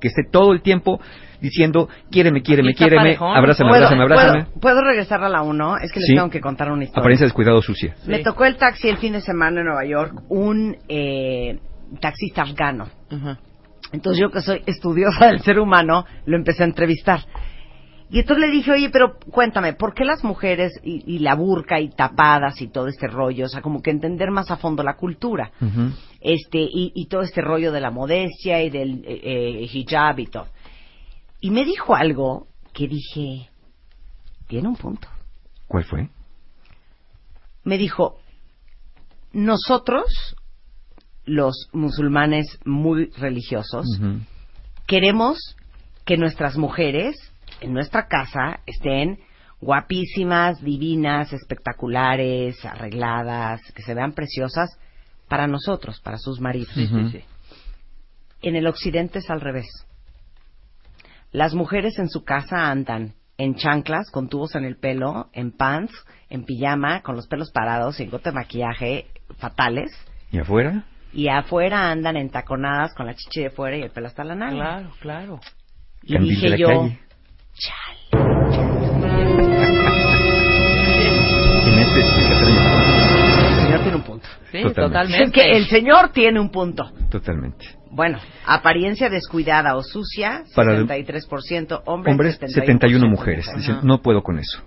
que 0.00 0.08
esté 0.08 0.22
todo 0.30 0.52
el 0.52 0.60
tiempo 0.60 1.00
diciendo, 1.40 1.88
quiéreme, 2.10 2.42
quiéreme, 2.42 2.74
quiéreme, 2.74 3.16
abrázame, 3.18 3.70
¿Puedo, 3.70 3.84
abrázame, 3.86 4.02
abrázame. 4.02 4.44
¿puedo, 4.44 4.60
puedo 4.60 4.80
regresar 4.82 5.22
a 5.24 5.28
la 5.28 5.42
1? 5.42 5.78
Es 5.78 5.92
que 5.92 6.00
les 6.00 6.08
Sí. 6.08 6.14
tengo 6.14 6.28
que 6.30 6.40
contar 6.40 6.70
una 6.70 6.84
historia. 6.84 7.00
Apariencia 7.00 7.26
descuidado 7.26 7.62
sucia. 7.62 7.94
Me 8.06 8.18
tocó 8.18 8.44
el 8.44 8.56
taxi 8.56 8.88
el 8.88 8.98
fin 8.98 9.14
de 9.14 9.20
semana 9.20 9.60
en 9.60 9.66
Nueva 9.66 9.84
York, 9.86 10.14
un 10.28 10.76
eh, 10.88 11.58
taxista 12.00 12.42
afgano. 12.42 12.88
Entonces 13.92 14.20
yo 14.20 14.30
que 14.30 14.40
soy 14.40 14.62
estudiosa 14.66 15.26
del 15.28 15.40
ser 15.40 15.58
humano, 15.58 16.04
lo 16.26 16.36
empecé 16.36 16.64
a 16.64 16.66
entrevistar. 16.66 17.20
Y 18.08 18.20
entonces 18.20 18.46
le 18.46 18.52
dije, 18.52 18.70
oye, 18.70 18.90
pero 18.90 19.18
cuéntame, 19.18 19.72
¿por 19.72 19.92
qué 19.92 20.04
las 20.04 20.22
mujeres 20.22 20.72
y, 20.84 21.02
y 21.12 21.18
la 21.18 21.34
burka 21.34 21.80
y 21.80 21.90
tapadas 21.90 22.60
y 22.62 22.68
todo 22.68 22.86
este 22.86 23.08
rollo? 23.08 23.46
O 23.46 23.48
sea, 23.48 23.62
como 23.62 23.82
que 23.82 23.90
entender 23.90 24.30
más 24.30 24.50
a 24.50 24.56
fondo 24.56 24.84
la 24.84 24.96
cultura. 24.96 25.50
Este, 26.20 26.58
y, 26.58 26.92
y 26.94 27.06
todo 27.06 27.22
este 27.22 27.40
rollo 27.40 27.72
de 27.72 27.80
la 27.80 27.90
modestia 27.90 28.62
y 28.62 28.70
del 28.70 29.04
eh, 29.04 29.20
eh, 29.22 29.68
hijab 29.72 30.20
y 30.20 30.26
todo. 30.26 30.46
Y 31.40 31.50
me 31.50 31.64
dijo 31.64 31.96
algo 31.96 32.46
que 32.72 32.86
dije, 32.86 33.48
tiene 34.46 34.68
un 34.68 34.76
punto. 34.76 35.08
¿Cuál 35.66 35.84
fue? 35.84 36.08
Me 37.64 37.78
dijo, 37.78 38.20
nosotros, 39.32 40.36
los 41.24 41.68
musulmanes 41.72 42.46
muy 42.64 43.06
religiosos, 43.18 43.84
queremos 44.86 45.56
que 46.04 46.16
nuestras 46.16 46.56
mujeres 46.56 47.16
en 47.60 47.72
nuestra 47.72 48.06
casa 48.08 48.60
estén 48.66 49.18
guapísimas, 49.60 50.62
divinas, 50.62 51.32
espectaculares, 51.32 52.62
arregladas, 52.64 53.60
que 53.74 53.82
se 53.82 53.94
vean 53.94 54.12
preciosas 54.12 54.78
para 55.28 55.46
nosotros, 55.46 56.00
para 56.00 56.18
sus 56.18 56.40
maridos. 56.40 56.72
Sí, 56.74 56.84
Ujú. 56.84 57.08
sí, 57.08 57.18
sí. 57.18 57.24
En 58.42 58.56
el 58.56 58.66
occidente 58.66 59.18
es 59.20 59.30
al 59.30 59.40
revés. 59.40 59.66
Las 61.32 61.54
mujeres 61.54 61.98
en 61.98 62.08
su 62.08 62.24
casa 62.24 62.70
andan 62.70 63.14
en 63.38 63.56
chanclas, 63.56 64.10
con 64.10 64.28
tubos 64.28 64.54
en 64.54 64.64
el 64.64 64.76
pelo, 64.76 65.28
en 65.32 65.52
pants, 65.52 65.92
en 66.30 66.44
pijama, 66.44 67.02
con 67.02 67.16
los 67.16 67.26
pelos 67.26 67.50
parados, 67.50 67.96
sin 67.96 68.10
gote 68.10 68.30
de 68.30 68.34
maquillaje, 68.34 69.06
fatales. 69.38 69.90
¿Y 70.30 70.38
afuera? 70.38 70.84
Y 71.12 71.28
afuera 71.28 71.90
andan 71.90 72.16
entaconadas 72.16 72.94
con 72.94 73.06
la 73.06 73.14
chichi 73.14 73.42
de 73.42 73.50
fuera 73.50 73.76
y 73.76 73.82
el 73.82 73.90
pelo 73.90 74.06
hasta 74.06 74.24
la 74.24 74.34
nalga. 74.34 74.56
Claro, 74.56 74.90
claro. 75.00 75.40
Y 76.02 76.18
dije 76.18 76.56
yo, 76.58 76.68
calle. 76.68 77.00
Tiene 83.82 83.96
un 83.96 84.02
punto. 84.02 84.26
Sí, 84.50 84.62
Totalmente. 84.62 84.74
totalmente. 84.82 85.24
Es 85.24 85.30
que 85.32 85.56
el 85.56 85.66
señor 85.66 86.10
tiene 86.10 86.40
un 86.40 86.50
punto. 86.50 86.90
Totalmente. 87.10 87.66
Bueno, 87.90 88.18
apariencia 88.44 89.08
descuidada 89.08 89.74
o 89.76 89.82
sucia, 89.82 90.42
Para 90.54 90.74
el- 90.76 90.86
73% 90.86 91.82
hombres, 91.86 92.12
Hombres, 92.12 92.38
71%, 92.40 92.48
71 92.48 93.08
mujeres. 93.08 93.46
Dicen, 93.56 93.78
no 93.84 94.02
puedo 94.02 94.22
con 94.22 94.38
eso. 94.38 94.60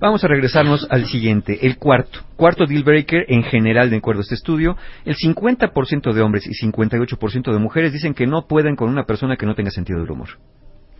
Vamos 0.00 0.22
a 0.24 0.28
regresarnos 0.28 0.86
al 0.90 1.06
siguiente, 1.06 1.66
el 1.66 1.78
cuarto. 1.78 2.20
Cuarto 2.36 2.66
deal 2.66 2.82
breaker, 2.82 3.24
en 3.28 3.42
general, 3.44 3.88
de 3.90 3.96
acuerdo 3.96 4.20
a 4.20 4.22
este 4.22 4.34
estudio, 4.34 4.76
el 5.04 5.14
50% 5.16 6.12
de 6.12 6.20
hombres 6.20 6.46
y 6.46 6.52
58% 6.52 7.52
de 7.52 7.58
mujeres 7.58 7.92
dicen 7.92 8.12
que 8.12 8.26
no 8.26 8.46
pueden 8.46 8.76
con 8.76 8.90
una 8.90 9.04
persona 9.04 9.36
que 9.36 9.46
no 9.46 9.54
tenga 9.54 9.70
sentido 9.70 10.00
del 10.00 10.10
humor. 10.10 10.30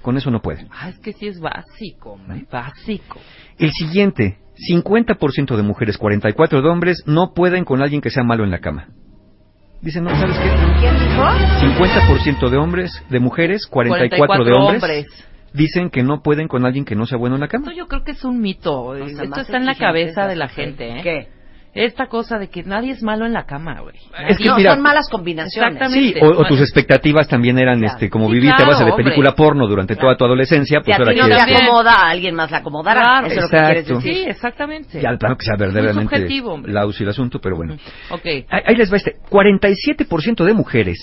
Con 0.05 0.19
eso 0.19 0.31
no 0.31 0.43
pueden. 0.43 0.69
Ah, 0.71 0.91
es 0.91 0.99
que 0.99 1.15
sí 1.15 1.27
es 1.29 1.41
básico, 1.41 2.13
hombre, 2.13 2.45
básico. 2.53 3.19
El 3.59 3.71
siguiente, 3.71 4.37
50% 4.71 5.57
de 5.57 5.63
mujeres, 5.63 5.99
44% 5.99 6.63
de 6.63 6.69
hombres 6.69 7.03
no 7.07 7.33
pueden 7.33 7.65
con 7.65 7.81
alguien 7.81 8.03
que 8.03 8.11
sea 8.11 8.23
malo 8.23 8.45
en 8.45 8.51
la 8.51 8.59
cama. 8.59 8.89
Dicen, 9.81 10.05
no, 10.05 10.11
¿sabes 10.11 10.37
qué? 10.37 10.51
¿Quién 10.79 10.99
dijo? 10.99 11.23
50% 11.23 12.51
de 12.51 12.57
hombres, 12.59 13.03
de 13.09 13.19
mujeres, 13.19 13.67
44, 13.67 14.45
de 14.45 14.53
hombres, 14.53 14.83
hombres. 14.83 15.07
dicen 15.55 15.89
que 15.89 16.03
no 16.03 16.21
pueden 16.23 16.49
con 16.49 16.67
alguien 16.67 16.85
que 16.85 16.97
no 16.97 17.07
sea 17.07 17.17
bueno 17.17 17.37
en 17.37 17.41
la 17.41 17.49
cama. 17.49 17.69
Esto 17.69 17.79
yo 17.79 17.87
creo 17.87 18.05
que 18.05 18.11
es 18.11 18.25
un 18.27 18.43
mito. 18.43 18.95
No, 18.95 19.07
Esto 19.07 19.25
más 19.25 19.39
está 19.39 19.57
en 19.57 19.65
la 19.65 19.75
cabeza 19.75 20.27
de 20.27 20.37
la 20.37 20.49
gente, 20.49 20.99
¿eh? 20.99 21.01
¿Qué? 21.03 21.29
Esta 21.75 22.07
cosa 22.07 22.39
de 22.39 22.49
que 22.49 22.63
nadie 22.63 22.93
es 22.93 23.03
malo 23.03 23.27
en 23.27 23.33
la 23.33 23.47
cama, 23.47 23.81
güey. 23.81 23.97
Es 24.29 24.39
que 24.39 24.45
no, 24.49 24.57
mira- 24.57 24.75
son 24.75 24.83
malas 24.83 25.09
combinaciones. 25.11 25.73
Exactamente. 25.75 26.21
Sí, 26.21 26.25
o, 26.25 26.29
o 26.41 26.45
tus 26.47 26.61
expectativas 26.61 27.27
también 27.27 27.59
eran, 27.59 27.81
Claro. 27.81 27.95
este, 27.95 28.09
como 28.09 28.29
Sí, 28.29 28.35
viviste 28.35 28.55
a 28.63 28.67
base 28.67 28.69
claro, 28.69 28.85
de 28.85 28.91
hombre. 28.93 29.05
película 29.05 29.35
porno 29.35 29.67
durante 29.67 29.97
toda 29.97 30.17
tu 30.17 30.25
adolescencia, 30.25 30.81
pues 30.85 30.95
a 30.97 31.03
ahora 31.03 31.13
no 31.15 31.27
te 31.29 31.35
quieres... 31.45 31.63
Acomoda, 31.63 31.93
a 31.95 32.11
alguien 32.11 32.35
más 32.37 32.51
la 32.53 32.59
acomodará. 32.59 33.01
Claro, 33.03 33.27
Eso 33.27 33.37
es 33.37 33.43
lo 33.43 33.49
que 33.51 33.57
quieres 33.57 33.79
exacto. 33.83 33.99
decir. 33.99 34.15
Sí, 34.15 34.31
exactamente. 34.31 35.01
Ya, 35.01 35.17
claro 35.19 35.37
que 35.37 35.45
sea 35.45 35.57
verdaderamente 35.59 36.15
subjetivo, 36.17 36.53
hombre. 36.53 36.73
lausi 36.73 37.03
el 37.03 37.09
asunto, 37.09 37.41
pero 37.41 37.57
bueno. 37.57 37.75
Ok. 38.11 38.25
Ahí, 38.25 38.45
ahí 38.67 38.77
les 38.77 38.93
va 38.93 38.97
este. 38.97 39.17
47% 39.29 40.45
de 40.45 40.55
mujeres 40.55 40.99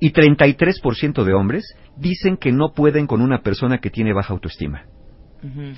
y 0.00 0.12
33% 0.12 1.24
de 1.24 1.34
hombres 1.34 1.74
dicen 1.96 2.36
que 2.36 2.52
no 2.52 2.72
pueden 2.72 3.06
con 3.08 3.20
una 3.20 3.40
persona 3.40 3.78
que 3.78 3.90
tiene 3.90 4.12
baja 4.12 4.32
autoestima. 4.32 4.82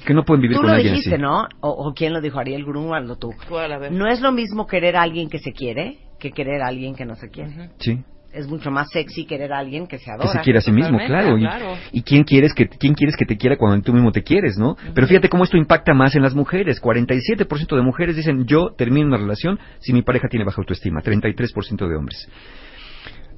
Que 0.06 0.14
no 0.14 0.24
pueden 0.24 0.40
vivir 0.42 0.56
Tú 0.56 0.62
con 0.62 0.70
lo 0.70 0.76
alguien 0.76 0.94
dijiste, 0.94 1.14
así. 1.16 1.22
¿no? 1.22 1.42
O, 1.60 1.68
o 1.70 1.92
quién 1.94 2.12
lo 2.12 2.20
dijo, 2.20 2.38
Ariel 2.38 2.64
Grunwald 2.64 3.10
o 3.10 3.16
tú. 3.16 3.30
¿Cuál? 3.48 3.72
A 3.72 3.78
ver. 3.78 3.92
No 3.92 4.06
es 4.06 4.20
lo 4.20 4.32
mismo 4.32 4.66
querer 4.66 4.96
a 4.96 5.02
alguien 5.02 5.28
que 5.28 5.38
se 5.38 5.52
quiere 5.52 5.98
que 6.18 6.32
querer 6.32 6.62
a 6.62 6.66
alguien 6.68 6.94
que 6.94 7.04
no 7.04 7.14
se 7.16 7.28
quiere. 7.30 7.70
Sí. 7.78 7.98
Es 8.32 8.46
mucho 8.46 8.70
más 8.70 8.88
sexy 8.92 9.24
querer 9.24 9.52
a 9.52 9.58
alguien 9.58 9.86
que 9.88 9.98
se 9.98 10.04
Que 10.04 10.10
adora. 10.12 10.28
se 10.32 10.38
quiere 10.40 10.58
a 10.60 10.62
sí 10.62 10.70
mismo, 10.70 10.98
claro. 11.04 11.36
Y, 11.36 11.98
y 11.98 12.02
quién 12.02 12.22
quieres 12.22 12.54
que 12.54 12.68
quién 12.68 12.94
quieres 12.94 13.16
que 13.16 13.24
te 13.24 13.36
quiera 13.36 13.56
cuando 13.56 13.82
tú 13.82 13.92
mismo 13.92 14.12
te 14.12 14.22
quieres, 14.22 14.56
¿no? 14.56 14.76
Pero 14.94 15.06
fíjate 15.08 15.28
cómo 15.28 15.42
esto 15.44 15.56
impacta 15.56 15.94
más 15.94 16.14
en 16.14 16.22
las 16.22 16.34
mujeres. 16.34 16.80
47% 16.80 17.74
de 17.74 17.82
mujeres 17.82 18.14
dicen, 18.16 18.46
"Yo 18.46 18.70
termino 18.76 19.08
una 19.08 19.16
relación 19.16 19.58
si 19.80 19.92
mi 19.92 20.02
pareja 20.02 20.28
tiene 20.28 20.44
baja 20.44 20.60
autoestima." 20.60 21.00
33% 21.02 21.88
de 21.88 21.96
hombres. 21.96 22.28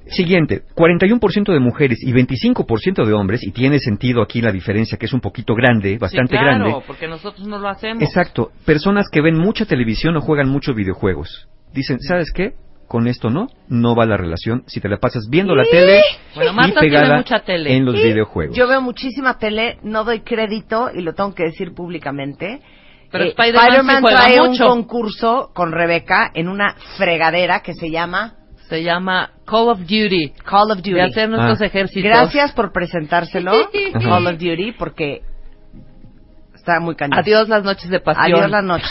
Siguiente, 0.07 0.63
41% 0.75 1.53
de 1.53 1.59
mujeres 1.59 1.99
y 2.01 2.11
25% 2.11 3.05
de 3.05 3.13
hombres, 3.13 3.41
y 3.43 3.51
tiene 3.51 3.79
sentido 3.79 4.21
aquí 4.21 4.41
la 4.41 4.51
diferencia 4.51 4.97
que 4.97 5.05
es 5.05 5.13
un 5.13 5.21
poquito 5.21 5.55
grande, 5.55 5.97
bastante 5.97 6.35
sí, 6.35 6.41
claro, 6.41 6.59
grande. 6.65 6.83
porque 6.85 7.07
nosotros 7.07 7.47
no 7.47 7.57
lo 7.57 7.69
hacemos. 7.69 8.03
Exacto, 8.03 8.51
personas 8.65 9.07
que 9.11 9.21
ven 9.21 9.37
mucha 9.37 9.65
televisión 9.65 10.15
o 10.17 10.21
juegan 10.21 10.49
muchos 10.49 10.75
videojuegos. 10.75 11.47
Dicen, 11.73 11.99
¿sabes 12.01 12.31
qué? 12.33 12.51
Con 12.87 13.07
esto 13.07 13.29
no, 13.29 13.47
no 13.69 13.95
va 13.95 14.05
la 14.05 14.17
relación 14.17 14.63
si 14.67 14.79
te 14.81 14.89
la 14.89 14.97
pasas 14.97 15.27
viendo 15.29 15.55
la 15.55 15.63
tele 15.63 16.01
Bueno, 16.35 16.51
y 16.51 16.53
Marta 16.55 16.79
tiene 16.81 16.95
pegada 16.97 17.17
mucha 17.17 17.39
tele. 17.39 17.75
en 17.75 17.85
los 17.85 17.95
Y 17.95 18.03
videojuegos. 18.03 18.55
Yo 18.55 18.67
veo 18.67 18.81
muchísima 18.81 19.37
tele, 19.39 19.77
no 19.83 20.03
doy 20.03 20.19
crédito 20.19 20.89
y 20.93 21.01
lo 21.01 21.13
tengo 21.13 21.33
que 21.33 21.43
decir 21.45 21.73
públicamente. 21.73 22.59
Pero 23.09 23.23
Eh, 23.23 23.27
Spider-Man 23.29 24.03
trae 24.03 24.37
mucho. 24.41 24.65
un 24.65 24.69
concurso 24.83 25.51
con 25.55 25.71
Rebeca 25.71 26.29
en 26.35 26.49
una 26.49 26.75
fregadera 26.97 27.61
que 27.61 27.73
se 27.73 27.89
llama 27.89 28.35
Se 28.73 28.81
llama 28.81 29.29
Call 29.45 29.69
of 29.69 29.81
Duty. 29.81 30.33
Call 30.43 30.71
of 30.71 30.77
Duty. 30.77 30.93
De 30.93 31.03
hacer 31.03 31.29
nuestros 31.29 31.61
Ah. 31.61 31.65
ejércitos. 31.67 32.03
Gracias 32.09 32.53
por 32.53 32.71
presentárselo. 32.71 33.51
Call 34.01 34.25
of 34.25 34.33
Duty, 34.39 34.71
porque 34.79 35.21
está 36.55 36.79
muy 36.79 36.95
cañón. 36.95 37.19
Adiós 37.19 37.47
las 37.49 37.63
noches 37.63 37.87
de 37.91 37.99
pasión. 37.99 38.23
Adiós 38.35 38.49
la 38.49 38.63
noche. 38.63 38.83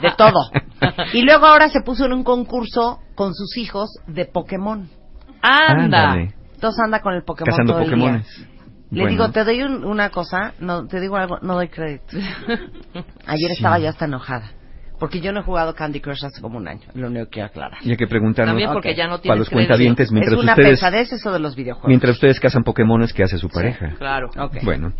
De 0.00 0.10
todo. 0.16 0.40
Y 1.12 1.20
luego 1.20 1.44
ahora 1.44 1.68
se 1.68 1.82
puso 1.82 2.06
en 2.06 2.14
un 2.14 2.24
concurso 2.24 3.00
con 3.14 3.34
sus 3.34 3.58
hijos 3.58 3.90
de 4.06 4.24
Pokémon. 4.24 4.88
Anda. 5.42 5.82
Ándale, 6.12 6.34
Entonces 6.54 6.80
anda 6.82 7.00
con 7.02 7.12
el 7.12 7.22
Pokémon 7.22 7.50
cazando 7.50 7.74
todo 7.74 7.82
el 7.82 7.94
día. 7.94 8.22
Le 8.90 9.02
Bueno, 9.02 9.08
digo, 9.10 9.30
te 9.32 9.44
doy 9.44 9.62
un- 9.64 9.84
una 9.84 10.08
cosa, 10.08 10.54
no, 10.60 10.86
te 10.86 10.98
digo 10.98 11.16
algo, 11.18 11.40
no 11.42 11.56
doy 11.56 11.68
crédito. 11.68 12.06
Ayer 13.26 13.50
estaba 13.50 13.78
yo 13.78 13.90
hasta 13.90 14.06
enojada. 14.06 14.50
Porque 14.98 15.20
yo 15.20 15.30
no 15.32 15.40
he 15.40 15.42
jugado 15.42 15.74
Candy 15.74 16.00
Crush 16.00 16.24
hace 16.24 16.40
como 16.40 16.56
un 16.58 16.68
año. 16.68 16.80
Lo 16.94 17.08
único 17.08 17.26
que 17.26 17.30
quiero 17.32 17.48
aclarar. 17.48 17.78
Y 17.82 17.90
hay 17.90 17.96
que 17.96 18.06
preguntarnos 18.06 18.52
También 18.52 18.70
porque 18.72 18.90
Ok. 18.90 18.96
ya 18.96 19.06
no 19.08 19.18
para 19.20 19.36
los 19.36 19.48
crédito. 19.48 19.68
cuentavientes 19.68 20.10
mientras 20.10 20.32
es 20.34 20.42
una 20.42 20.52
ustedes 20.52 20.70
pesadez 20.70 21.12
eso 21.12 21.32
de 21.32 21.38
los 21.38 21.54
videojuegos. 21.54 21.88
mientras 21.88 22.14
ustedes 22.14 22.40
cazan 22.40 22.64
Pokémones 22.64 23.12
que 23.12 23.22
hace 23.22 23.36
su 23.38 23.48
pareja. 23.50 23.94
Claro. 23.98 24.30
Ok. 24.38 24.56
Bueno, 24.64 24.92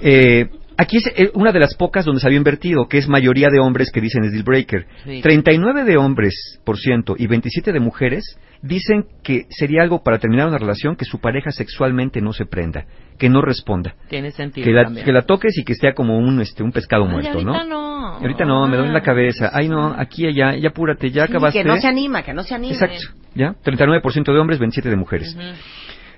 eh, 0.00 0.50
Aquí 0.76 0.96
es 0.98 1.06
eh, 1.16 1.30
una 1.34 1.52
de 1.52 1.60
las 1.60 1.74
pocas 1.74 2.04
donde 2.04 2.20
se 2.20 2.26
había 2.26 2.38
invertido, 2.38 2.88
que 2.88 2.98
es 2.98 3.08
mayoría 3.08 3.48
de 3.50 3.60
hombres 3.60 3.90
que 3.92 4.00
dicen 4.00 4.24
es 4.24 4.32
deal 4.32 4.42
breaker. 4.44 4.86
Sí. 5.04 5.20
39 5.22 5.84
de 5.84 5.96
hombres 5.96 6.60
por 6.64 6.78
ciento 6.78 7.14
y 7.18 7.26
27 7.26 7.72
de 7.72 7.80
mujeres 7.80 8.38
dicen 8.62 9.06
que 9.24 9.46
sería 9.50 9.82
algo 9.82 10.02
para 10.02 10.18
terminar 10.18 10.46
una 10.48 10.58
relación 10.58 10.94
que 10.96 11.04
su 11.04 11.18
pareja 11.20 11.50
sexualmente 11.50 12.20
no 12.20 12.32
se 12.32 12.46
prenda, 12.46 12.84
que 13.18 13.28
no 13.28 13.42
responda, 13.42 13.94
Tiene 14.08 14.30
sentido 14.30 14.64
que 14.64 14.70
la, 14.72 14.84
también. 14.84 15.04
que 15.04 15.12
la 15.12 15.22
toques 15.22 15.58
y 15.58 15.64
que 15.64 15.74
sea 15.74 15.94
como 15.94 16.16
un 16.16 16.40
este 16.40 16.62
un 16.62 16.70
pescado 16.70 17.04
Ay, 17.04 17.10
muerto, 17.10 17.30
ahorita 17.32 17.50
¿no? 17.52 17.64
no. 17.64 17.92
Ahorita 18.18 18.44
no, 18.44 18.68
me 18.68 18.76
duele 18.76 18.92
la 18.92 19.00
cabeza. 19.02 19.50
Ay, 19.52 19.68
no, 19.68 19.86
aquí, 19.98 20.26
allá, 20.26 20.54
ya 20.56 20.68
apúrate, 20.68 21.10
ya 21.10 21.26
Sí, 21.26 21.32
acabaste. 21.32 21.58
que 21.62 21.64
no 21.64 21.76
se 21.78 21.88
anima, 21.88 22.22
que 22.22 22.32
no 22.34 22.42
se 22.44 22.54
anima. 22.54 22.72
Exacto, 22.74 23.00
¿ya? 23.34 23.54
39% 23.64 24.32
de 24.32 24.38
hombres, 24.38 24.58
27 24.60 24.88
de 24.90 24.96
mujeres. 24.96 25.34
Ujú. 25.34 25.42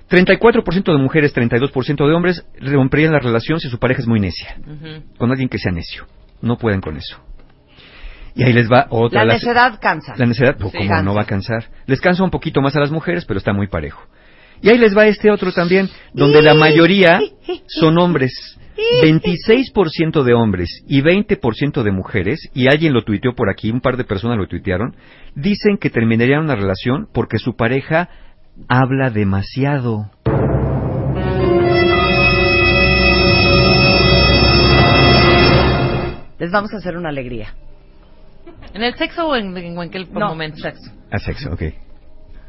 34% 0.09 0.91
de 0.91 0.97
mujeres, 0.97 1.33
32% 1.35 2.07
de 2.07 2.13
hombres 2.13 2.45
romperían 2.61 3.11
la 3.13 3.19
relación 3.19 3.59
si 3.59 3.69
su 3.69 3.79
pareja 3.79 4.01
es 4.01 4.07
muy 4.07 4.19
necia, 4.19 4.57
con 5.17 5.31
alguien 5.31 5.49
que 5.49 5.57
sea 5.57 5.71
necio. 5.71 6.05
No 6.41 6.57
pueden 6.57 6.81
con 6.81 6.95
eso. 6.97 7.17
Y 8.35 8.43
ahí 8.43 8.53
les 8.53 8.69
va 8.69 8.87
otra. 8.89 9.21
La 9.21 9.33
las- 9.33 9.43
necedad 9.43 9.79
cansa. 9.81 10.13
La 10.17 10.25
necedad, 10.25 10.57
pues, 10.59 10.71
Sí. 10.71 10.77
como 10.77 10.89
Cansa. 10.89 11.03
no 11.03 11.15
va 11.15 11.21
a 11.21 11.25
cansar. 11.25 11.69
Les 11.87 12.01
cansa 12.01 12.23
un 12.23 12.29
poquito 12.31 12.61
más 12.61 12.75
a 12.75 12.81
las 12.81 12.91
mujeres, 12.91 13.23
pero 13.25 13.37
está 13.37 13.53
muy 13.53 13.67
parejo. 13.67 14.03
Y 14.61 14.69
ahí 14.69 14.77
les 14.77 14.95
va 14.95 15.07
este 15.07 15.31
otro 15.31 15.51
también, 15.53 15.89
donde 16.13 16.41
la 16.41 16.53
mayoría 16.53 17.19
son 17.67 17.97
hombres. 17.97 18.31
26% 19.01 20.23
de 20.23 20.33
hombres 20.33 20.83
y 20.87 21.01
20% 21.01 21.81
de 21.83 21.91
mujeres, 21.91 22.39
y 22.53 22.67
alguien 22.67 22.93
lo 22.93 23.03
tuiteó 23.03 23.33
por 23.33 23.49
aquí, 23.49 23.71
un 23.71 23.79
par 23.79 23.95
de 23.95 24.03
personas 24.03 24.37
lo 24.37 24.47
tuitearon, 24.47 24.95
dicen 25.33 25.77
que 25.77 25.89
terminarían 25.89 26.41
una 26.43 26.55
relación 26.55 27.07
porque 27.13 27.37
su 27.37 27.55
pareja 27.55 28.09
habla 28.67 29.09
demasiado. 29.09 30.09
Les 36.37 36.51
vamos 36.51 36.73
a 36.73 36.77
hacer 36.77 36.97
una 36.97 37.09
alegría. 37.09 37.53
¿En 38.73 38.83
el 38.83 38.93
sexo 38.95 39.27
o 39.29 39.35
en, 39.35 39.55
en 39.57 39.75
cualquier 39.75 40.09
No, 40.11 40.27
momento? 40.29 40.57
sexo. 40.57 40.91
A 41.11 41.17
sexo, 41.17 41.53
ok. 41.53 41.61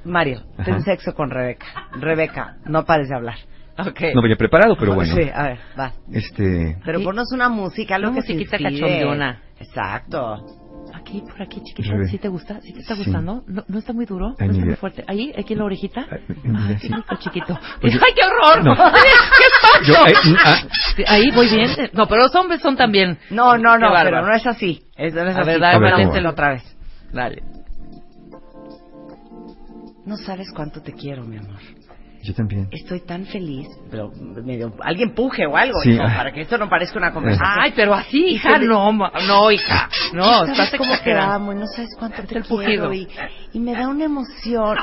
Mario, 0.04 0.42
Ajá. 0.54 0.64
ten 0.64 0.82
sexo 0.82 1.14
con 1.14 1.30
Rebeca. 1.30 1.66
Rebeca, 2.00 2.56
no 2.66 2.84
pares 2.84 3.08
de 3.08 3.14
hablar. 3.14 3.36
Ok. 3.78 4.00
No 4.14 4.22
venía 4.22 4.36
preparado, 4.36 4.76
pero 4.78 4.94
bueno. 4.94 5.14
Sí, 5.14 5.28
a 5.32 5.42
ver, 5.48 5.58
va. 5.78 5.92
Este, 6.12 6.78
Pero 6.84 7.02
ponnos 7.02 7.30
una 7.32 7.48
música, 7.48 7.98
lo 7.98 8.08
Una 8.10 8.16
que 8.20 8.26
se 8.26 8.32
musiquita 8.34 8.58
cachondona. 8.58 9.42
Exacto. 9.60 10.65
Aquí, 10.94 11.20
por 11.20 11.40
aquí, 11.42 11.60
chiquita. 11.62 12.04
¿Sí 12.10 12.18
te 12.18 12.28
gusta? 12.28 12.60
¿Sí 12.62 12.72
te 12.72 12.80
está 12.80 12.94
Sí. 12.94 13.04
gustando? 13.04 13.42
¿No, 13.46 13.64
no 13.68 13.78
está 13.78 13.92
muy 13.92 14.06
duro? 14.06 14.34
Ay, 14.38 14.48
¿No 14.48 14.52
está 14.54 14.64
muy 14.66 14.74
fuerte? 14.76 15.04
¿Ahí? 15.06 15.32
¿Aquí 15.36 15.52
en 15.52 15.58
la 15.58 15.64
orejita? 15.66 16.06
Ay, 16.10 16.20
mira, 16.44 16.64
Ay, 16.68 16.78
sí. 16.78 16.88
rico, 16.88 17.16
chiquito. 17.18 17.58
Oye, 17.82 17.92
¡Ay, 18.06 18.12
qué 18.14 18.22
horror! 18.24 18.64
no. 18.64 18.74
¡Qué 18.92 19.92
pacho! 19.92 20.06
eh, 20.08 20.36
ah. 20.44 20.56
Sí, 20.96 21.04
ahí 21.06 21.30
voy 21.32 21.48
bien. 21.48 21.70
No, 21.92 22.06
pero 22.06 22.22
los 22.22 22.34
hombres 22.34 22.60
son 22.60 22.76
también. 22.76 23.18
No, 23.30 23.56
no, 23.58 23.78
no, 23.78 23.92
pero 24.02 24.22
no 24.24 24.32
es 24.34 24.46
así. 24.46 24.82
Es, 24.96 25.12
no 25.14 25.22
es 25.28 25.36
A 25.36 25.40
así. 25.40 25.50
ver, 25.50 25.60
dale, 25.60 25.76
A 25.76 26.08
ver, 26.10 26.26
otra 26.26 26.50
vez. 26.50 26.76
Dale. 27.12 27.42
No 30.04 30.16
sabes 30.16 30.48
cuánto 30.54 30.80
te 30.80 30.92
quiero, 30.92 31.24
mi 31.24 31.36
amor. 31.36 31.58
Yo 32.26 32.34
también. 32.34 32.68
Estoy 32.70 33.00
tan 33.00 33.24
feliz, 33.26 33.68
pero 33.90 34.10
medio, 34.44 34.72
alguien 34.82 35.14
puje 35.14 35.46
o 35.46 35.56
algo, 35.56 35.78
Sí, 35.82 35.90
hijo, 35.92 36.02
para 36.04 36.32
que 36.32 36.42
esto 36.42 36.58
no 36.58 36.68
parezca 36.68 36.98
una 36.98 37.12
conversación. 37.12 37.58
Ay, 37.60 37.72
pero 37.76 37.94
así, 37.94 38.18
Y 38.26 38.34
hija, 38.34 38.58
no, 38.58 38.92
no, 38.92 39.50
hija. 39.50 39.88
No, 40.12 40.24
¿Sabes 40.24 40.50
estás 40.50 40.70
cómo 40.78 40.90
te 40.90 40.96
exagerando. 40.96 41.34
amo 41.34 41.52
y 41.52 41.56
no 41.56 41.66
sabes 41.66 41.90
cuánto 41.98 42.16
te 42.22 42.38
el 42.38 42.44
quiero 42.44 42.46
pujido. 42.48 42.92
y, 42.92 43.08
y 43.52 43.60
me 43.60 43.72
da 43.74 43.88
una 43.88 44.04
emoción. 44.04 44.76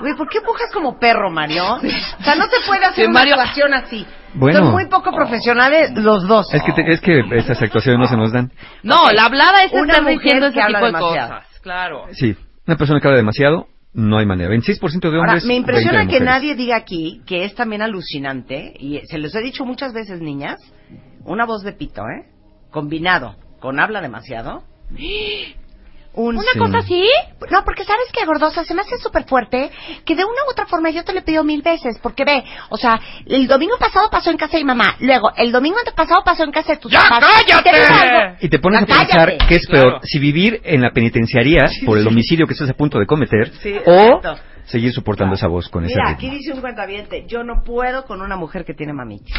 Güey, 0.00 0.14
¿por 0.16 0.28
qué 0.28 0.40
pujas 0.40 0.70
como 0.72 0.98
perro, 0.98 1.30
Mario? 1.30 1.64
O 1.74 1.80
sea, 2.22 2.34
no 2.34 2.44
se 2.44 2.66
puede 2.66 2.84
hacer 2.84 3.04
Sí, 3.04 3.10
una 3.10 3.20
Mario. 3.20 3.34
actuación 3.36 3.74
así. 3.74 4.06
Bueno. 4.34 4.60
Son 4.60 4.70
muy 4.72 4.86
poco 4.86 5.10
profesionales 5.12 5.90
los 5.96 6.26
dos. 6.28 6.52
Es 6.54 6.62
que, 6.62 6.72
te- 6.72 6.92
es 6.92 7.00
que 7.00 7.20
esas 7.32 7.60
actuaciones 7.60 7.98
no 7.98 8.06
se 8.06 8.16
nos 8.16 8.32
dan. 8.32 8.50
No, 8.82 9.10
la 9.10 9.24
hablada 9.24 9.64
es 9.64 9.72
Una 9.72 9.82
estar 9.86 10.02
mujer 10.02 10.18
diciendo 10.20 10.46
que 10.46 10.52
ese 10.52 10.62
habla 10.62 10.78
tipo 10.78 10.86
de 10.86 10.92
demasiado. 10.92 11.34
cosas. 11.34 11.60
Claro. 11.62 12.02
Sí, 12.12 12.36
una 12.66 12.76
persona 12.76 13.00
que 13.00 13.08
habla 13.08 13.18
demasiado, 13.18 13.66
no 13.92 14.18
hay 14.18 14.26
manera. 14.26 14.50
26% 14.54 15.00
de 15.00 15.16
Ahora, 15.16 15.20
hombres. 15.20 15.44
me 15.44 15.54
20 15.54 15.56
impresiona 15.70 16.00
de 16.00 16.08
que 16.08 16.20
nadie 16.20 16.54
diga 16.54 16.76
aquí 16.76 17.22
que 17.26 17.44
es 17.44 17.54
también 17.54 17.82
alucinante, 17.82 18.74
y 18.78 19.00
se 19.06 19.18
los 19.18 19.34
he 19.34 19.40
dicho 19.40 19.64
muchas 19.64 19.92
veces, 19.92 20.20
niñas, 20.20 20.58
una 21.24 21.44
voz 21.46 21.62
de 21.62 21.72
pito, 21.72 22.02
¿eh? 22.02 22.26
Combinado 22.70 23.36
con 23.60 23.78
habla 23.80 24.00
demasiado. 24.00 24.62
Un 26.12 26.36
¿Una 26.36 26.44
Sí. 26.52 26.58
cosa 26.58 26.78
así? 26.78 27.04
No, 27.52 27.64
porque 27.64 27.84
sabes 27.84 28.06
que 28.12 28.24
gordosa 28.26 28.64
se 28.64 28.74
me 28.74 28.80
hace 28.82 28.98
súper 28.98 29.24
fuerte 29.26 29.70
que 30.04 30.16
de 30.16 30.24
una 30.24 30.34
u 30.48 30.50
otra 30.50 30.66
forma 30.66 30.90
yo 30.90 31.04
te 31.04 31.12
lo 31.12 31.20
he 31.20 31.22
pedido 31.22 31.44
mil 31.44 31.62
veces. 31.62 31.98
Porque 32.02 32.24
ve, 32.24 32.42
o 32.68 32.76
sea, 32.76 33.00
el 33.26 33.46
domingo 33.46 33.76
pasado 33.78 34.10
pasó 34.10 34.30
en 34.30 34.36
casa 34.36 34.54
de 34.56 34.64
mi 34.64 34.66
mamá. 34.66 34.96
Luego, 34.98 35.30
el 35.36 35.52
domingo 35.52 35.78
antepasado 35.78 36.22
pasó 36.24 36.42
en 36.42 36.50
casa 36.50 36.72
de 36.72 36.78
tus 36.78 36.90
¡Ya 36.90 37.00
papás. 37.08 37.24
cállate! 37.46 37.70
Te 37.70 37.76
digo 37.80 37.94
algo. 37.94 38.36
Y 38.40 38.48
te 38.48 38.58
pones 38.58 38.80
Ya 38.80 38.84
a 38.84 38.86
pensar 38.98 39.08
cállate. 39.28 39.46
qué 39.48 39.54
es 39.54 39.66
Claro. 39.66 39.90
peor, 39.90 40.00
si 40.02 40.18
vivir 40.18 40.60
en 40.64 40.80
la 40.82 40.90
penitenciaría 40.90 41.70
por 41.86 41.96
el 41.96 42.06
homicidio 42.08 42.46
que 42.46 42.54
estás 42.54 42.70
a 42.70 42.74
punto 42.74 42.98
de 42.98 43.06
cometer 43.06 43.52
Sí, 43.62 43.72
o 43.86 43.92
exacto. 44.16 44.36
seguir 44.64 44.92
soportando 44.92 45.36
esa 45.36 45.46
voz 45.46 45.68
con 45.68 45.84
ese 45.84 45.94
Mira, 45.94 46.08
ritmo. 46.10 46.16
aquí 46.16 46.30
dice 46.30 46.52
un 46.52 46.60
cuentaviente, 46.60 47.24
yo 47.28 47.44
no 47.44 47.62
puedo 47.64 48.04
con 48.04 48.20
una 48.20 48.36
mujer 48.36 48.64
que 48.64 48.74
tiene 48.74 48.92
mamitis. 48.92 49.34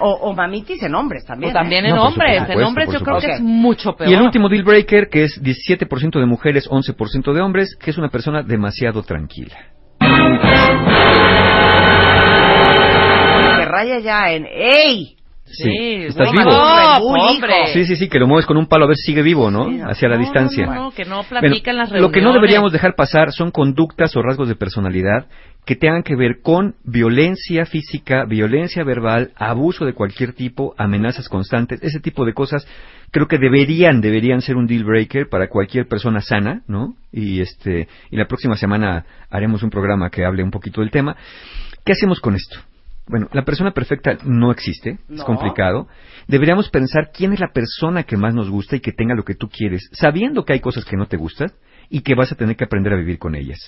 O, 0.00 0.10
o 0.10 0.32
mamitis 0.34 0.82
en 0.82 0.94
hombres 0.94 1.24
también. 1.24 1.50
O 1.50 1.54
también 1.54 1.84
¿eh? 1.84 1.88
en 1.90 1.96
No, 1.96 2.04
hombres. 2.04 2.40
supuesto, 2.40 2.60
en 2.60 2.66
hombres 2.66 2.88
yo 2.92 3.00
creo 3.00 3.18
que 3.18 3.32
es 3.32 3.40
mucho 3.40 3.92
peor. 3.94 4.10
Y 4.10 4.14
el 4.14 4.22
último 4.22 4.48
deal 4.48 4.64
breaker, 4.64 5.08
que 5.08 5.24
es 5.24 5.40
17% 5.42 6.18
de 6.18 6.26
mujeres, 6.26 6.68
11% 6.68 7.32
de 7.32 7.40
hombres, 7.40 7.76
que 7.76 7.90
es 7.90 7.98
una 7.98 8.08
persona 8.08 8.42
demasiado 8.42 9.02
tranquila. 9.02 9.56
Que 13.58 13.64
raya 13.66 13.98
ya 14.00 14.30
en, 14.32 14.46
¡ey! 14.46 15.16
Sí, 15.44 16.04
estás 16.06 16.32
vivo. 16.32 16.44
No, 16.50 17.00
Bully, 17.00 17.22
hombre. 17.34 17.66
Sí, 17.74 17.84
sí, 17.84 17.96
sí, 17.96 18.08
que 18.08 18.18
lo 18.18 18.26
mueves 18.26 18.46
con 18.46 18.56
un 18.56 18.66
palo 18.66 18.84
a 18.84 18.88
ver 18.88 18.96
si 18.96 19.06
sigue 19.12 19.20
vivo, 19.22 19.50
¿no? 19.50 19.64
Sí, 19.64 19.76
no. 19.76 19.88
Hacia 19.90 20.08
la 20.08 20.16
distancia. 20.16 20.64
No, 20.66 20.74
no, 20.74 20.90
que 20.92 21.04
no 21.04 21.16
Bueno, 21.16 21.28
platican 21.28 21.76
las 21.76 21.90
lo 21.92 22.10
que 22.10 22.22
no 22.22 22.32
deberíamos 22.32 22.72
dejar 22.72 22.94
pasar 22.94 23.32
son 23.32 23.50
conductas 23.50 24.16
o 24.16 24.22
rasgos 24.22 24.48
de 24.48 24.54
personalidad 24.54 25.26
que 25.64 25.76
tengan 25.76 26.02
que 26.02 26.16
ver 26.16 26.40
con 26.42 26.74
violencia 26.84 27.66
física, 27.66 28.24
violencia 28.24 28.82
verbal, 28.82 29.32
abuso 29.36 29.84
de 29.84 29.92
cualquier 29.92 30.32
tipo, 30.32 30.74
amenazas 30.76 31.28
constantes, 31.28 31.82
ese 31.82 32.00
tipo 32.00 32.24
de 32.24 32.34
cosas 32.34 32.66
creo 33.12 33.28
que 33.28 33.38
deberían 33.38 34.00
deberían 34.00 34.40
ser 34.40 34.56
un 34.56 34.66
deal 34.66 34.84
breaker 34.84 35.28
para 35.28 35.48
cualquier 35.48 35.86
persona 35.86 36.20
sana, 36.20 36.62
¿no? 36.66 36.96
Y 37.12 37.40
este 37.40 37.86
y 38.10 38.16
la 38.16 38.26
próxima 38.26 38.56
semana 38.56 39.04
haremos 39.30 39.62
un 39.62 39.70
programa 39.70 40.10
que 40.10 40.24
hable 40.24 40.42
un 40.42 40.50
poquito 40.50 40.80
del 40.80 40.90
tema. 40.90 41.16
¿Qué 41.84 41.92
hacemos 41.92 42.20
con 42.20 42.34
esto? 42.34 42.58
Bueno, 43.06 43.28
la 43.32 43.44
persona 43.44 43.72
perfecta 43.72 44.16
no 44.24 44.52
existe, 44.52 44.98
es 45.10 45.24
complicado. 45.24 45.88
Deberíamos 46.28 46.70
pensar 46.70 47.10
quién 47.12 47.32
es 47.32 47.40
la 47.40 47.52
persona 47.52 48.04
que 48.04 48.16
más 48.16 48.34
nos 48.34 48.48
gusta 48.48 48.76
y 48.76 48.80
que 48.80 48.92
tenga 48.92 49.14
lo 49.14 49.24
que 49.24 49.34
tú 49.34 49.48
quieres, 49.48 49.90
sabiendo 49.92 50.44
que 50.44 50.54
hay 50.54 50.60
cosas 50.60 50.84
que 50.84 50.96
no 50.96 51.06
te 51.06 51.16
gustan 51.16 51.52
y 51.90 52.02
que 52.02 52.14
vas 52.14 52.32
a 52.32 52.36
tener 52.36 52.56
que 52.56 52.64
aprender 52.64 52.92
a 52.92 52.96
vivir 52.96 53.18
con 53.18 53.34
ellas. 53.34 53.58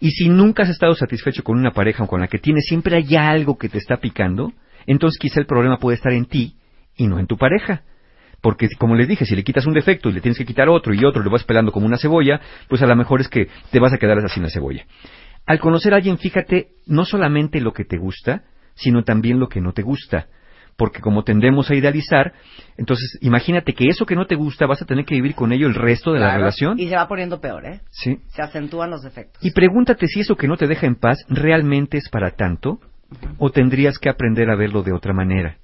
Y 0.00 0.10
si 0.10 0.28
nunca 0.28 0.64
has 0.64 0.70
estado 0.70 0.94
satisfecho 0.94 1.42
con 1.42 1.58
una 1.58 1.72
pareja 1.72 2.04
o 2.04 2.06
con 2.06 2.20
la 2.20 2.28
que 2.28 2.38
tienes, 2.38 2.64
siempre 2.66 2.96
hay 2.96 3.16
algo 3.16 3.58
que 3.58 3.68
te 3.68 3.78
está 3.78 3.98
picando, 3.98 4.52
entonces 4.86 5.18
quizá 5.18 5.40
el 5.40 5.46
problema 5.46 5.78
puede 5.78 5.96
estar 5.96 6.12
en 6.12 6.26
ti 6.26 6.56
y 6.96 7.06
no 7.06 7.18
en 7.18 7.26
tu 7.26 7.36
pareja. 7.36 7.82
Porque, 8.40 8.68
como 8.78 8.94
les 8.94 9.08
dije, 9.08 9.24
si 9.24 9.34
le 9.34 9.42
quitas 9.42 9.66
un 9.66 9.72
defecto 9.72 10.10
y 10.10 10.12
le 10.12 10.20
tienes 10.20 10.36
que 10.36 10.44
quitar 10.44 10.68
otro 10.68 10.92
y 10.92 11.02
otro, 11.04 11.22
lo 11.22 11.30
vas 11.30 11.44
pelando 11.44 11.72
como 11.72 11.86
una 11.86 11.96
cebolla, 11.96 12.40
pues 12.68 12.82
a 12.82 12.86
lo 12.86 12.94
mejor 12.94 13.22
es 13.22 13.28
que 13.28 13.48
te 13.70 13.80
vas 13.80 13.94
a 13.94 13.98
quedar 13.98 14.18
así 14.18 14.38
en 14.38 14.44
la 14.44 14.50
cebolla. 14.50 14.84
Al 15.46 15.60
conocer 15.60 15.94
a 15.94 15.96
alguien, 15.96 16.18
fíjate 16.18 16.68
no 16.86 17.04
solamente 17.04 17.60
lo 17.60 17.72
que 17.72 17.84
te 17.84 17.96
gusta, 17.96 18.42
sino 18.74 19.02
también 19.02 19.40
lo 19.40 19.48
que 19.48 19.60
no 19.60 19.72
te 19.72 19.82
gusta. 19.82 20.26
Porque 20.76 21.00
como 21.00 21.22
tendemos 21.22 21.70
a 21.70 21.74
idealizar, 21.74 22.32
entonces 22.76 23.18
imagínate 23.20 23.74
que 23.74 23.86
eso 23.86 24.06
que 24.06 24.16
no 24.16 24.26
te 24.26 24.34
gusta 24.34 24.66
vas 24.66 24.82
a 24.82 24.86
tener 24.86 25.04
que 25.04 25.14
vivir 25.14 25.34
con 25.34 25.52
ello 25.52 25.68
el 25.68 25.74
resto 25.74 26.12
de 26.12 26.20
la 26.20 26.36
relación. 26.36 26.78
Y 26.78 26.88
se 26.88 26.96
va 26.96 27.06
poniendo 27.06 27.40
peor, 27.40 27.64
¿eh? 27.66 27.80
Sí. 27.90 28.18
Se 28.28 28.42
acentúan 28.42 28.90
los 28.90 29.02
defectos. 29.02 29.44
Y 29.44 29.52
pregúntate 29.52 30.08
si 30.08 30.20
eso 30.20 30.36
que 30.36 30.48
no 30.48 30.56
te 30.56 30.66
deja 30.66 30.86
en 30.86 30.96
paz 30.96 31.24
realmente 31.28 31.98
es 31.98 32.08
para 32.08 32.32
tanto 32.32 32.80
o 33.38 33.50
tendrías 33.50 33.98
que 33.98 34.08
aprender 34.08 34.50
a 34.50 34.56
verlo 34.56 34.82
de 34.82 34.92
otra 34.92 35.12
manera. 35.12 35.58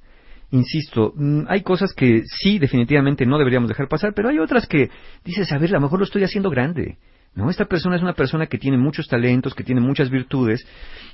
Insisto, 0.52 1.12
mm, 1.14 1.42
hay 1.48 1.62
cosas 1.62 1.92
que 1.94 2.22
sí, 2.26 2.58
definitivamente 2.58 3.24
no 3.24 3.38
deberíamos 3.38 3.68
dejar 3.68 3.88
pasar, 3.88 4.12
pero 4.14 4.28
hay 4.28 4.38
otras 4.38 4.66
que 4.66 4.90
dices, 5.24 5.50
a 5.52 5.58
ver, 5.58 5.70
a 5.70 5.74
lo 5.74 5.82
mejor 5.82 6.00
lo 6.00 6.04
estoy 6.04 6.24
haciendo 6.24 6.50
grande. 6.50 6.98
¿No? 7.32 7.48
Esta 7.48 7.64
persona 7.64 7.94
es 7.94 8.02
una 8.02 8.14
persona 8.14 8.46
que 8.46 8.58
tiene 8.58 8.76
muchos 8.76 9.06
talentos, 9.06 9.54
que 9.54 9.62
tiene 9.62 9.80
muchas 9.80 10.10
virtudes, 10.10 10.66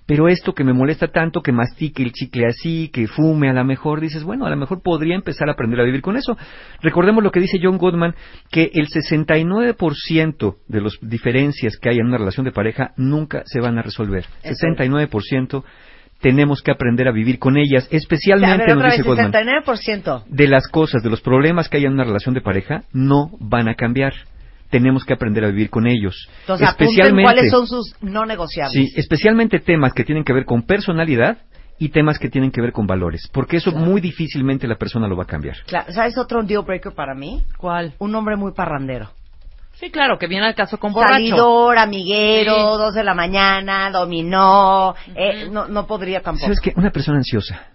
pero 0.06 0.28
esto 0.28 0.54
que 0.54 0.64
me 0.64 0.72
molesta 0.72 1.08
tanto, 1.08 1.42
que 1.42 1.52
mastique 1.52 2.02
el 2.02 2.12
chicle 2.12 2.46
así, 2.46 2.88
que 2.92 3.06
fume, 3.06 3.50
a 3.50 3.52
lo 3.52 3.64
mejor 3.64 4.00
dices, 4.00 4.24
bueno, 4.24 4.46
a 4.46 4.50
lo 4.50 4.56
mejor 4.56 4.82
podría 4.82 5.14
empezar 5.14 5.48
a 5.50 5.52
aprender 5.52 5.80
a 5.80 5.84
vivir 5.84 6.00
con 6.00 6.16
eso. 6.16 6.38
Recordemos 6.80 7.22
lo 7.22 7.30
que 7.30 7.40
dice 7.40 7.58
John 7.62 7.76
Goodman, 7.76 8.14
que 8.50 8.70
el 8.72 8.88
69% 8.88 10.56
de 10.68 10.80
las 10.80 10.96
diferencias 11.02 11.76
que 11.76 11.90
hay 11.90 11.98
en 11.98 12.06
una 12.06 12.18
relación 12.18 12.44
de 12.46 12.52
pareja 12.52 12.92
nunca 12.96 13.42
se 13.44 13.60
van 13.60 13.78
a 13.78 13.82
resolver. 13.82 14.24
Eso 14.42 14.66
es. 14.68 14.78
69% 14.78 15.64
tenemos 16.20 16.62
que 16.62 16.70
aprender 16.70 17.08
a 17.08 17.12
vivir 17.12 17.38
con 17.38 17.56
ellas, 17.56 17.84
a 17.84 17.90
ver, 17.90 17.96
especialmente, 18.00 18.74
nos 18.74 18.84
dice 18.84 19.02
69%. 19.02 20.24
de 20.26 20.48
las 20.48 20.66
cosas, 20.68 21.02
de 21.02 21.10
los 21.10 21.20
problemas 21.20 21.68
que 21.68 21.76
hay 21.76 21.84
en 21.84 21.92
una 21.92 22.04
relación 22.04 22.34
de 22.34 22.40
pareja, 22.40 22.84
no 22.92 23.30
van 23.38 23.68
a 23.68 23.74
cambiar. 23.74 24.14
Tenemos 24.70 25.04
que 25.04 25.14
aprender 25.14 25.44
a 25.44 25.48
vivir 25.48 25.70
con 25.70 25.86
ellos. 25.86 26.28
Entonces, 26.40 26.68
apunten 26.68 27.22
cuáles 27.22 27.50
son 27.50 27.66
sus 27.66 27.94
no 28.02 28.26
negociables. 28.26 28.72
Sí, 28.72 28.92
especialmente 28.96 29.60
temas 29.60 29.92
que 29.92 30.04
tienen 30.04 30.24
que 30.24 30.32
ver 30.32 30.44
con 30.44 30.62
personalidad 30.62 31.38
y 31.78 31.90
temas 31.90 32.18
que 32.18 32.28
tienen 32.30 32.50
que 32.50 32.60
ver 32.62 32.72
con 32.72 32.86
valores, 32.86 33.28
porque 33.32 33.58
eso 33.58 33.70
muy 33.70 34.00
difícilmente 34.00 34.66
la 34.66 34.76
persona 34.76 35.06
lo 35.08 35.16
va 35.16 35.24
a 35.24 35.26
cambiar. 35.26 35.56
Claro, 35.66 35.92
¿Sabes 35.92 36.16
otro 36.18 36.42
deal 36.42 36.62
breaker 36.64 36.92
para 36.94 37.14
mí? 37.14 37.42
¿Cuál? 37.58 37.92
Un 37.98 38.14
hombre 38.14 38.36
muy 38.36 38.52
parrandero. 38.52 39.10
Sí, 39.74 39.90
claro, 39.90 40.18
que 40.18 40.26
viene 40.26 40.46
al 40.46 40.54
caso 40.54 40.78
con 40.78 40.94
borracho. 40.94 41.12
Salidor, 41.14 41.76
amiguero, 41.76 42.54
Sí. 42.54 42.60
dos 42.78 42.94
de 42.94 43.04
la 43.04 43.14
mañana, 43.14 43.90
dominó. 43.90 44.94
eh, 45.14 45.48
no, 45.50 45.68
no 45.68 45.86
podría 45.86 46.22
tampoco. 46.22 46.46
¿Sabes 46.46 46.60
qué? 46.60 46.72
Una 46.76 46.90
persona 46.90 47.18
ansiosa, 47.18 47.66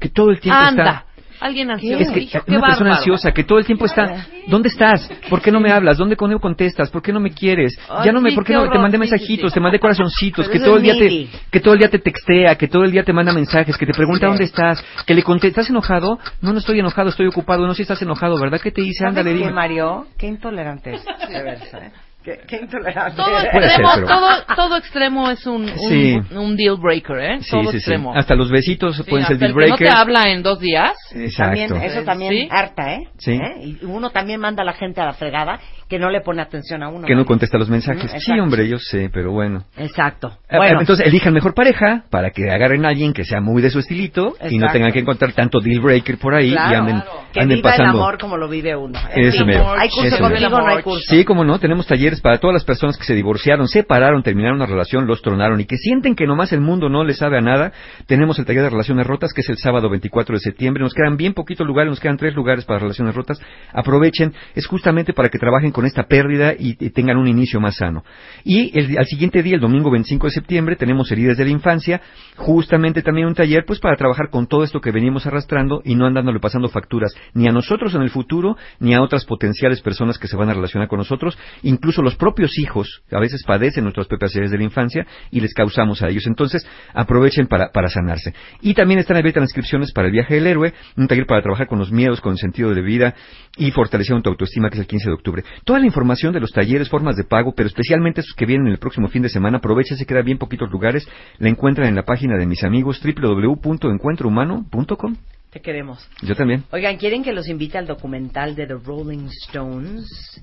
que 0.00 0.08
todo 0.08 0.30
el 0.30 0.40
tiempo 0.40 0.58
Anda. 0.58 0.82
está... 0.82 1.06
Alguien 1.40 1.70
ansioso. 1.70 2.02
Es 2.02 2.10
que 2.10 2.20
Hijo, 2.20 2.38
una 2.46 2.60
persona 2.60 2.96
ansiosa 2.96 3.32
que 3.32 3.44
todo 3.44 3.58
el 3.58 3.66
tiempo 3.66 3.86
está, 3.86 4.26
¿dónde 4.46 4.68
estás? 4.68 5.10
¿Por 5.28 5.40
qué 5.42 5.50
no 5.50 5.60
me 5.60 5.70
hablas? 5.70 5.98
¿Dónde 5.98 6.16
con- 6.16 6.38
contestas? 6.38 6.90
¿Por 6.90 7.02
qué 7.02 7.12
no 7.12 7.20
me 7.20 7.30
quieres? 7.30 7.76
Ay, 7.88 8.06
Ya 8.06 8.12
no 8.12 8.20
me, 8.20 8.30
sí, 8.30 8.34
¿por 8.36 8.44
qué 8.44 8.52
qué 8.52 8.58
no 8.58 8.70
te 8.70 8.78
mandé 8.78 8.98
mensajitos, 8.98 9.50
sí. 9.50 9.54
te 9.54 9.60
mandé 9.60 9.78
corazoncitos, 9.78 10.48
que 10.48 10.60
todo 10.60 10.76
el 10.76 10.82
día 10.82 10.94
te, 10.96 11.28
que 11.50 11.60
todo 11.60 11.74
el 11.74 11.80
día 11.80 11.90
te 11.90 11.98
textea, 11.98 12.56
que 12.56 12.68
todo 12.68 12.84
el 12.84 12.92
día 12.92 13.04
te 13.04 13.12
manda 13.12 13.32
mensajes, 13.32 13.76
que 13.76 13.86
te 13.86 13.92
pregunta 13.92 14.26
dónde 14.26 14.44
estás, 14.44 14.84
que 15.06 15.14
le 15.14 15.22
contestas, 15.22 15.64
¿estás 15.64 15.70
enojado? 15.70 16.18
No, 16.40 16.52
no 16.52 16.58
estoy 16.58 16.78
enojado, 16.80 17.08
estoy 17.10 17.26
ocupado. 17.26 17.66
No, 17.66 17.74
si 17.74 17.82
estás 17.82 18.00
enojado, 18.02 18.38
¿verdad? 18.38 18.60
¿Qué 18.60 18.70
te 18.70 18.82
dice? 18.82 19.00
¿Sabes 19.04 19.18
Ándale, 19.18 19.34
dime. 19.36 19.52
Mario? 19.52 20.06
Qué 20.18 20.26
intolerante 20.26 20.94
es. 20.94 21.04
De 21.04 21.38
¿eh? 21.38 21.92
Qué, 22.24 22.40
qué 22.48 22.56
intolerante. 22.62 23.16
Todo 23.16 23.38
ser, 23.38 23.46
extremo, 23.62 23.90
pero- 23.96 24.06
todo, 24.06 24.28
todo 24.56 24.76
extremo 24.78 25.30
es 25.30 25.46
un, 25.46 25.64
un, 25.64 25.78
Sí. 25.78 26.18
un 26.34 26.56
deal 26.56 26.76
breaker, 26.80 27.18
¿eh? 27.18 27.38
Sí, 27.42 27.50
todo 27.50 27.64
sí, 27.64 27.70
sí. 27.72 27.76
extremo. 27.76 28.14
Hasta 28.16 28.34
los 28.34 28.50
besitos 28.50 28.96
Sí, 28.96 29.02
pueden 29.02 29.26
ser 29.26 29.36
deal 29.36 29.52
que 29.54 29.68
no 29.68 29.76
te 29.76 29.88
habla 29.90 30.22
en 30.30 30.42
dos 30.42 30.58
días. 30.58 30.92
También, 31.10 31.26
Exacto. 31.66 31.74
eso 31.84 32.02
también 32.02 32.32
Sí. 32.32 32.48
harta, 32.50 32.94
¿eh? 32.94 33.08
Sí. 33.18 33.32
¿Eh? 33.32 33.60
Y 33.62 33.84
uno 33.84 34.08
también 34.08 34.40
manda 34.40 34.62
a 34.62 34.64
la 34.66 34.72
gente 34.72 35.02
a 35.02 35.04
la 35.04 35.12
fregada 35.12 35.60
que 35.86 35.98
no 35.98 36.08
le 36.10 36.22
pone 36.22 36.40
atención 36.40 36.82
a 36.82 36.88
uno. 36.88 37.06
Que 37.06 37.14
no 37.14 37.26
contesta 37.26 37.58
los 37.58 37.68
mensajes. 37.68 38.10
Mm, 38.14 38.18
Sí, 38.18 38.40
hombre, 38.40 38.66
yo 38.68 38.78
sé, 38.78 39.10
pero 39.12 39.30
bueno. 39.32 39.64
Exacto. 39.76 40.38
Eh, 40.48 40.56
Bueno, 40.56 40.80
Entonces 40.80 41.06
elijan 41.06 41.34
mejor 41.34 41.52
pareja 41.54 42.04
para 42.10 42.30
que 42.30 42.50
agarren 42.50 42.86
a 42.86 42.88
alguien 42.88 43.12
que 43.12 43.24
sea 43.24 43.42
muy 43.42 43.60
de 43.60 43.68
su 43.68 43.80
estilito 43.80 44.34
y 44.48 44.56
no 44.56 44.72
tengan 44.72 44.92
que 44.92 45.00
encontrar 45.00 45.32
tanto 45.34 45.60
deal 45.60 45.80
breaker 45.80 46.16
por 46.16 46.34
ahí 46.34 46.48
y 46.48 46.52
claro, 46.52 46.78
anden, 46.78 47.02
que 47.34 47.40
anden 47.40 47.58
viva 47.58 47.70
pasando. 47.70 47.98
el 47.98 48.02
amor 48.02 48.18
como 48.18 48.38
lo 48.38 48.48
vive 48.48 48.74
uno. 48.74 48.98
Eso 49.14 49.44
¿Hay 49.76 49.90
curso 49.90 50.06
eso 50.06 50.18
contigo 50.18 50.58
no 50.58 50.66
hay 50.66 50.82
curso? 50.82 51.04
Sí, 51.06 51.22
como 51.24 51.44
no, 51.44 51.58
tenemos 51.58 51.86
talleres 51.86 52.13
para 52.20 52.38
todas 52.38 52.54
las 52.54 52.64
personas 52.64 52.96
que 52.96 53.04
se 53.04 53.14
divorciaron, 53.14 53.68
separaron, 53.68 54.22
terminaron 54.22 54.56
una 54.56 54.66
relación, 54.66 55.06
los 55.06 55.22
tronaron 55.22 55.60
y 55.60 55.64
que 55.64 55.76
sienten 55.76 56.14
que 56.14 56.26
nomás 56.26 56.52
el 56.52 56.60
mundo 56.60 56.88
no 56.88 57.04
les 57.04 57.18
sabe 57.18 57.38
a 57.38 57.40
nada. 57.40 57.72
Tenemos 58.06 58.38
el 58.38 58.44
taller 58.44 58.62
de 58.62 58.70
relaciones 58.70 59.06
rotas 59.06 59.32
que 59.32 59.40
es 59.40 59.48
el 59.48 59.58
sábado 59.58 59.88
24 59.88 60.34
de 60.34 60.40
septiembre. 60.40 60.82
Nos 60.82 60.94
quedan 60.94 61.16
bien 61.16 61.34
poquitos 61.34 61.66
lugares, 61.66 61.90
nos 61.90 62.00
quedan 62.00 62.16
tres 62.16 62.34
lugares 62.34 62.64
para 62.64 62.80
relaciones 62.80 63.14
rotas. 63.14 63.40
Aprovechen, 63.72 64.34
es 64.54 64.66
justamente 64.66 65.12
para 65.12 65.28
que 65.28 65.38
trabajen 65.38 65.72
con 65.72 65.86
esta 65.86 66.04
pérdida 66.04 66.52
y, 66.52 66.76
y 66.78 66.90
tengan 66.90 67.16
un 67.16 67.28
inicio 67.28 67.60
más 67.60 67.76
sano. 67.76 68.04
Y 68.44 68.78
el, 68.78 68.98
al 68.98 69.06
siguiente 69.06 69.42
día, 69.42 69.54
el 69.54 69.60
domingo 69.60 69.90
25 69.90 70.26
de 70.26 70.32
septiembre, 70.32 70.76
tenemos 70.76 71.10
heridas 71.10 71.36
de 71.36 71.44
la 71.44 71.50
infancia, 71.50 72.00
justamente 72.36 73.02
también 73.02 73.26
un 73.26 73.34
taller 73.34 73.64
pues 73.66 73.80
para 73.80 73.96
trabajar 73.96 74.30
con 74.30 74.46
todo 74.46 74.64
esto 74.64 74.80
que 74.80 74.90
venimos 74.90 75.26
arrastrando 75.26 75.82
y 75.84 75.94
no 75.94 76.06
andándole 76.06 76.40
pasando 76.40 76.68
facturas 76.68 77.14
ni 77.32 77.48
a 77.48 77.52
nosotros 77.52 77.94
en 77.94 78.02
el 78.02 78.10
futuro 78.10 78.56
ni 78.80 78.94
a 78.94 79.02
otras 79.02 79.24
potenciales 79.24 79.80
personas 79.80 80.18
que 80.18 80.28
se 80.28 80.36
van 80.36 80.50
a 80.50 80.54
relacionar 80.54 80.88
con 80.88 80.98
nosotros, 80.98 81.38
incluso 81.62 82.02
los 82.04 82.16
propios 82.16 82.58
hijos 82.58 83.02
a 83.10 83.18
veces 83.18 83.42
padecen 83.44 83.84
nuestras 83.84 84.06
propias 84.06 84.34
heridas 84.34 84.52
de 84.52 84.58
la 84.58 84.64
infancia 84.64 85.06
y 85.30 85.40
les 85.40 85.54
causamos 85.54 86.02
a 86.02 86.08
ellos. 86.08 86.26
Entonces, 86.26 86.66
aprovechen 86.92 87.46
para, 87.46 87.70
para 87.72 87.88
sanarse. 87.88 88.34
Y 88.60 88.74
también 88.74 89.00
están 89.00 89.16
abiertas 89.16 89.40
las 89.40 89.50
inscripciones 89.50 89.92
para 89.92 90.06
el 90.06 90.12
viaje 90.12 90.34
del 90.34 90.46
héroe, 90.46 90.74
un 90.96 91.08
taller 91.08 91.26
para 91.26 91.42
trabajar 91.42 91.66
con 91.66 91.78
los 91.78 91.90
miedos, 91.90 92.20
con 92.20 92.32
el 92.32 92.38
sentido 92.38 92.74
de 92.74 92.82
vida 92.82 93.14
y 93.56 93.70
fortalecer 93.70 94.04
tu 94.22 94.30
autoestima, 94.30 94.68
que 94.68 94.76
es 94.76 94.80
el 94.80 94.86
15 94.86 95.08
de 95.08 95.14
octubre. 95.14 95.44
Toda 95.64 95.80
la 95.80 95.86
información 95.86 96.32
de 96.32 96.40
los 96.40 96.52
talleres, 96.52 96.88
formas 96.88 97.16
de 97.16 97.24
pago, 97.24 97.54
pero 97.54 97.66
especialmente 97.66 98.20
esos 98.20 98.34
que 98.34 98.46
vienen 98.46 98.68
el 98.68 98.78
próximo 98.78 99.08
fin 99.08 99.22
de 99.22 99.28
semana, 99.28 99.58
aprovechen, 99.58 99.96
se 99.96 100.06
quedan 100.06 100.24
bien 100.24 100.38
poquitos 100.38 100.70
lugares, 100.70 101.08
la 101.38 101.48
encuentran 101.48 101.88
en 101.88 101.94
la 101.94 102.02
página 102.02 102.36
de 102.36 102.46
mis 102.46 102.64
amigos 102.64 103.00
www.encuentrohumano.com. 103.02 105.16
Te 105.50 105.60
queremos. 105.60 106.08
Yo 106.22 106.34
también. 106.34 106.64
Oigan, 106.72 106.96
¿quieren 106.96 107.22
que 107.22 107.32
los 107.32 107.48
invite 107.48 107.78
al 107.78 107.86
documental 107.86 108.56
de 108.56 108.66
The 108.66 108.74
Rolling 108.74 109.28
Stones 109.46 110.42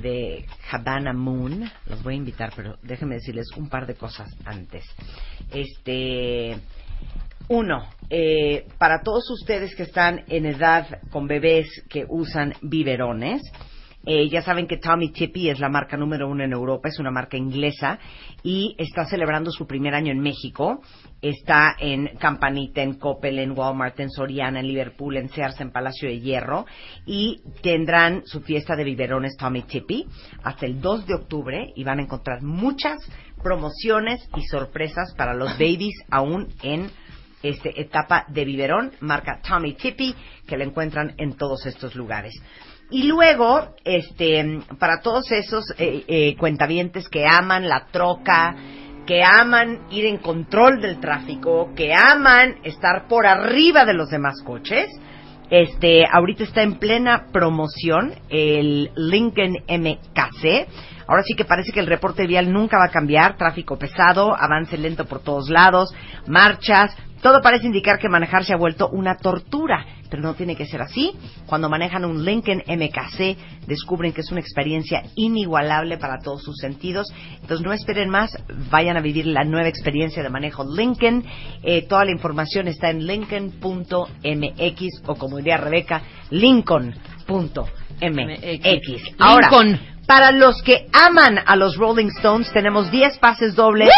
de 0.00 0.44
Havana 0.70 1.12
Moon? 1.12 1.70
Los 1.86 2.02
voy 2.02 2.14
a 2.14 2.16
invitar, 2.18 2.52
pero 2.54 2.76
déjenme 2.82 3.16
decirles 3.16 3.46
un 3.56 3.68
par 3.68 3.86
de 3.86 3.94
cosas 3.94 4.28
antes. 4.44 4.84
Este. 5.52 6.56
Uno, 7.48 7.88
eh, 8.10 8.66
para 8.76 9.02
todos 9.02 9.30
ustedes 9.30 9.76
que 9.76 9.84
están 9.84 10.24
en 10.26 10.46
edad 10.46 11.00
con 11.10 11.28
bebés 11.28 11.68
que 11.88 12.04
usan 12.08 12.54
biberones, 12.60 13.40
eh, 14.06 14.28
ya 14.28 14.40
saben 14.40 14.68
que 14.68 14.78
Tommy 14.78 15.10
Tippy 15.10 15.50
es 15.50 15.58
la 15.58 15.68
marca 15.68 15.96
número 15.96 16.28
uno 16.28 16.44
en 16.44 16.52
Europa, 16.52 16.88
es 16.88 17.00
una 17.00 17.10
marca 17.10 17.36
inglesa 17.36 17.98
y 18.44 18.76
está 18.78 19.04
celebrando 19.04 19.50
su 19.50 19.66
primer 19.66 19.94
año 19.94 20.12
en 20.12 20.20
México. 20.20 20.80
Está 21.20 21.74
en 21.78 22.16
Campanita, 22.18 22.82
en 22.82 22.94
Coppel, 22.94 23.40
en 23.40 23.58
Walmart, 23.58 23.98
en 23.98 24.10
Soriana, 24.10 24.60
en 24.60 24.68
Liverpool, 24.68 25.16
en 25.16 25.28
Sears, 25.28 25.60
en 25.60 25.72
Palacio 25.72 26.08
de 26.08 26.20
Hierro 26.20 26.66
y 27.04 27.40
tendrán 27.62 28.22
su 28.26 28.42
fiesta 28.42 28.76
de 28.76 28.84
biberones 28.84 29.36
Tommy 29.36 29.62
Tippy 29.62 30.06
hasta 30.44 30.66
el 30.66 30.80
2 30.80 31.06
de 31.06 31.14
octubre 31.14 31.72
y 31.74 31.82
van 31.82 31.98
a 31.98 32.02
encontrar 32.02 32.42
muchas 32.42 32.98
promociones 33.42 34.20
y 34.36 34.42
sorpresas 34.42 35.14
para 35.16 35.34
los 35.34 35.52
babies 35.58 35.96
aún 36.10 36.48
en 36.62 36.90
este, 37.42 37.80
etapa 37.80 38.24
de 38.28 38.44
biberón, 38.44 38.92
marca 39.00 39.40
Tommy 39.46 39.74
Tippy, 39.74 40.14
que 40.46 40.56
la 40.56 40.64
encuentran 40.64 41.14
en 41.18 41.36
todos 41.36 41.66
estos 41.66 41.94
lugares. 41.94 42.34
Y 42.90 43.04
luego, 43.04 43.74
este, 43.84 44.60
para 44.78 45.00
todos 45.00 45.30
esos 45.32 45.64
eh, 45.78 46.04
eh, 46.06 46.36
cuentavientes 46.36 47.08
que 47.08 47.26
aman 47.26 47.68
la 47.68 47.86
troca, 47.86 48.54
que 49.06 49.22
aman 49.24 49.86
ir 49.90 50.06
en 50.06 50.18
control 50.18 50.80
del 50.80 51.00
tráfico, 51.00 51.72
que 51.74 51.92
aman 51.92 52.56
estar 52.62 53.08
por 53.08 53.26
arriba 53.26 53.84
de 53.84 53.94
los 53.94 54.10
demás 54.10 54.40
coches, 54.44 54.88
este, 55.50 56.04
ahorita 56.10 56.42
está 56.42 56.62
en 56.62 56.78
plena 56.78 57.26
promoción 57.32 58.14
el 58.28 58.90
Lincoln 58.96 59.54
MKC. 59.68 60.66
Ahora 61.06 61.22
sí 61.22 61.34
que 61.36 61.44
parece 61.44 61.70
que 61.70 61.78
el 61.78 61.86
reporte 61.86 62.26
vial 62.26 62.52
nunca 62.52 62.78
va 62.78 62.86
a 62.86 62.92
cambiar. 62.92 63.36
Tráfico 63.36 63.78
pesado, 63.78 64.34
avance 64.36 64.76
lento 64.76 65.04
por 65.06 65.22
todos 65.22 65.48
lados, 65.48 65.94
marchas. 66.26 66.96
Todo 67.22 67.40
parece 67.42 67.66
indicar 67.66 67.98
que 67.98 68.08
manejar 68.08 68.44
se 68.44 68.54
ha 68.54 68.58
vuelto 68.58 68.88
una 68.88 69.16
tortura, 69.16 69.86
pero 70.08 70.22
no 70.22 70.34
tiene 70.34 70.56
que 70.56 70.66
ser 70.66 70.82
así. 70.82 71.12
Cuando 71.46 71.68
manejan 71.68 72.04
un 72.04 72.24
Lincoln 72.24 72.62
MKC, 72.66 73.66
descubren 73.66 74.12
que 74.12 74.20
es 74.20 74.30
una 74.30 74.40
experiencia 74.40 75.02
inigualable 75.14 75.98
para 75.98 76.18
todos 76.18 76.42
sus 76.42 76.56
sentidos. 76.56 77.06
Entonces 77.40 77.64
no 77.64 77.72
esperen 77.72 78.08
más, 78.08 78.30
vayan 78.70 78.96
a 78.96 79.00
vivir 79.00 79.26
la 79.26 79.44
nueva 79.44 79.68
experiencia 79.68 80.22
de 80.22 80.30
manejo 80.30 80.64
Lincoln. 80.64 81.24
Eh, 81.62 81.82
toda 81.82 82.04
la 82.04 82.12
información 82.12 82.68
está 82.68 82.90
en 82.90 83.06
lincoln.mx 83.06 85.02
o 85.06 85.14
como 85.16 85.38
diría 85.38 85.56
Rebeca, 85.56 86.02
lincoln.mx. 86.30 86.96
Ahora, 89.18 89.48
Lincoln. 89.50 89.95
Para 90.06 90.30
los 90.30 90.62
que 90.62 90.86
aman 90.92 91.40
a 91.44 91.56
los 91.56 91.76
Rolling 91.76 92.08
Stones, 92.16 92.50
tenemos 92.52 92.90
10 92.90 93.18
pases 93.18 93.54
dobles 93.54 93.90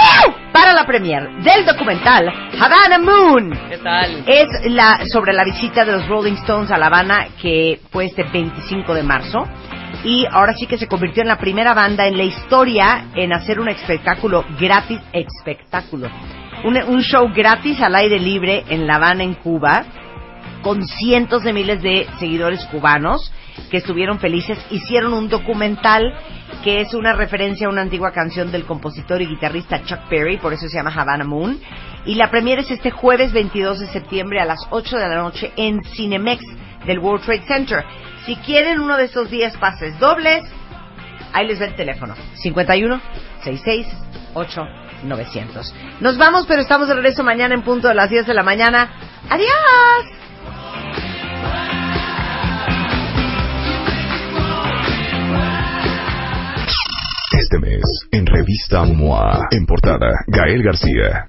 para 0.52 0.72
la 0.72 0.86
premier 0.86 1.28
del 1.42 1.66
documental 1.66 2.28
Havana 2.58 2.98
Moon. 2.98 3.52
¿Qué 3.68 3.78
tal? 3.78 4.24
Es 4.26 4.48
la, 4.70 5.00
sobre 5.06 5.32
la 5.32 5.44
visita 5.44 5.84
de 5.84 5.92
los 5.92 6.08
Rolling 6.08 6.34
Stones 6.34 6.70
a 6.70 6.78
La 6.78 6.86
Habana, 6.86 7.28
que 7.40 7.80
fue 7.90 8.06
este 8.06 8.24
25 8.24 8.94
de 8.94 9.02
marzo. 9.02 9.46
Y 10.04 10.24
ahora 10.30 10.54
sí 10.54 10.66
que 10.66 10.78
se 10.78 10.86
convirtió 10.86 11.22
en 11.22 11.28
la 11.28 11.38
primera 11.38 11.74
banda 11.74 12.06
en 12.06 12.16
la 12.16 12.24
historia 12.24 13.06
en 13.14 13.32
hacer 13.32 13.60
un 13.60 13.68
espectáculo 13.68 14.44
gratis, 14.58 15.00
espectáculo. 15.12 16.08
Un, 16.64 16.76
un 16.76 17.00
show 17.02 17.28
gratis 17.34 17.80
al 17.82 17.94
aire 17.94 18.18
libre 18.18 18.64
en 18.68 18.86
La 18.86 18.96
Habana, 18.96 19.24
en 19.24 19.34
Cuba, 19.34 19.84
con 20.62 20.84
cientos 20.86 21.42
de 21.42 21.52
miles 21.52 21.82
de 21.82 22.06
seguidores 22.18 22.64
cubanos 22.66 23.32
que 23.70 23.78
estuvieron 23.78 24.18
felices. 24.18 24.58
Hicieron 24.70 25.12
un 25.12 25.28
documental 25.28 26.14
que 26.62 26.80
es 26.80 26.94
una 26.94 27.12
referencia 27.12 27.66
a 27.66 27.70
una 27.70 27.82
antigua 27.82 28.12
canción 28.12 28.50
del 28.50 28.64
compositor 28.64 29.22
y 29.22 29.26
guitarrista 29.26 29.82
Chuck 29.84 30.08
Berry, 30.10 30.38
por 30.38 30.52
eso 30.52 30.68
se 30.68 30.76
llama 30.76 30.92
Havana 30.94 31.24
Moon. 31.24 31.60
Y 32.04 32.14
la 32.14 32.30
premiere 32.30 32.62
es 32.62 32.70
este 32.70 32.90
jueves 32.90 33.32
22 33.32 33.80
de 33.80 33.86
septiembre 33.88 34.40
a 34.40 34.44
las 34.44 34.60
8 34.70 34.96
de 34.96 35.08
la 35.08 35.16
noche 35.16 35.52
en 35.56 35.82
Cinemex 35.82 36.42
del 36.86 36.98
World 36.98 37.24
Trade 37.24 37.46
Center. 37.46 37.84
Si 38.24 38.36
quieren 38.36 38.80
uno 38.80 38.96
de 38.96 39.04
esos 39.04 39.30
10 39.30 39.56
pases 39.58 39.98
dobles, 39.98 40.42
ahí 41.32 41.46
les 41.46 41.60
va 41.60 41.66
el 41.66 41.74
teléfono. 41.74 42.14
51 42.34 43.00
66 43.42 43.86
8 44.34 44.62
900. 45.04 45.74
Nos 46.00 46.18
vamos, 46.18 46.46
pero 46.46 46.60
estamos 46.60 46.88
de 46.88 46.94
regreso 46.94 47.22
mañana 47.22 47.54
en 47.54 47.62
punto 47.62 47.88
de 47.88 47.94
las 47.94 48.10
10 48.10 48.26
de 48.26 48.34
la 48.34 48.42
mañana. 48.42 48.90
¡Adiós! 49.28 50.17
Este 57.38 57.60
mes, 57.60 57.84
en 58.10 58.26
revista 58.26 58.82
MOA, 58.82 59.46
en 59.52 59.64
portada, 59.64 60.24
Gael 60.26 60.60
García. 60.60 61.28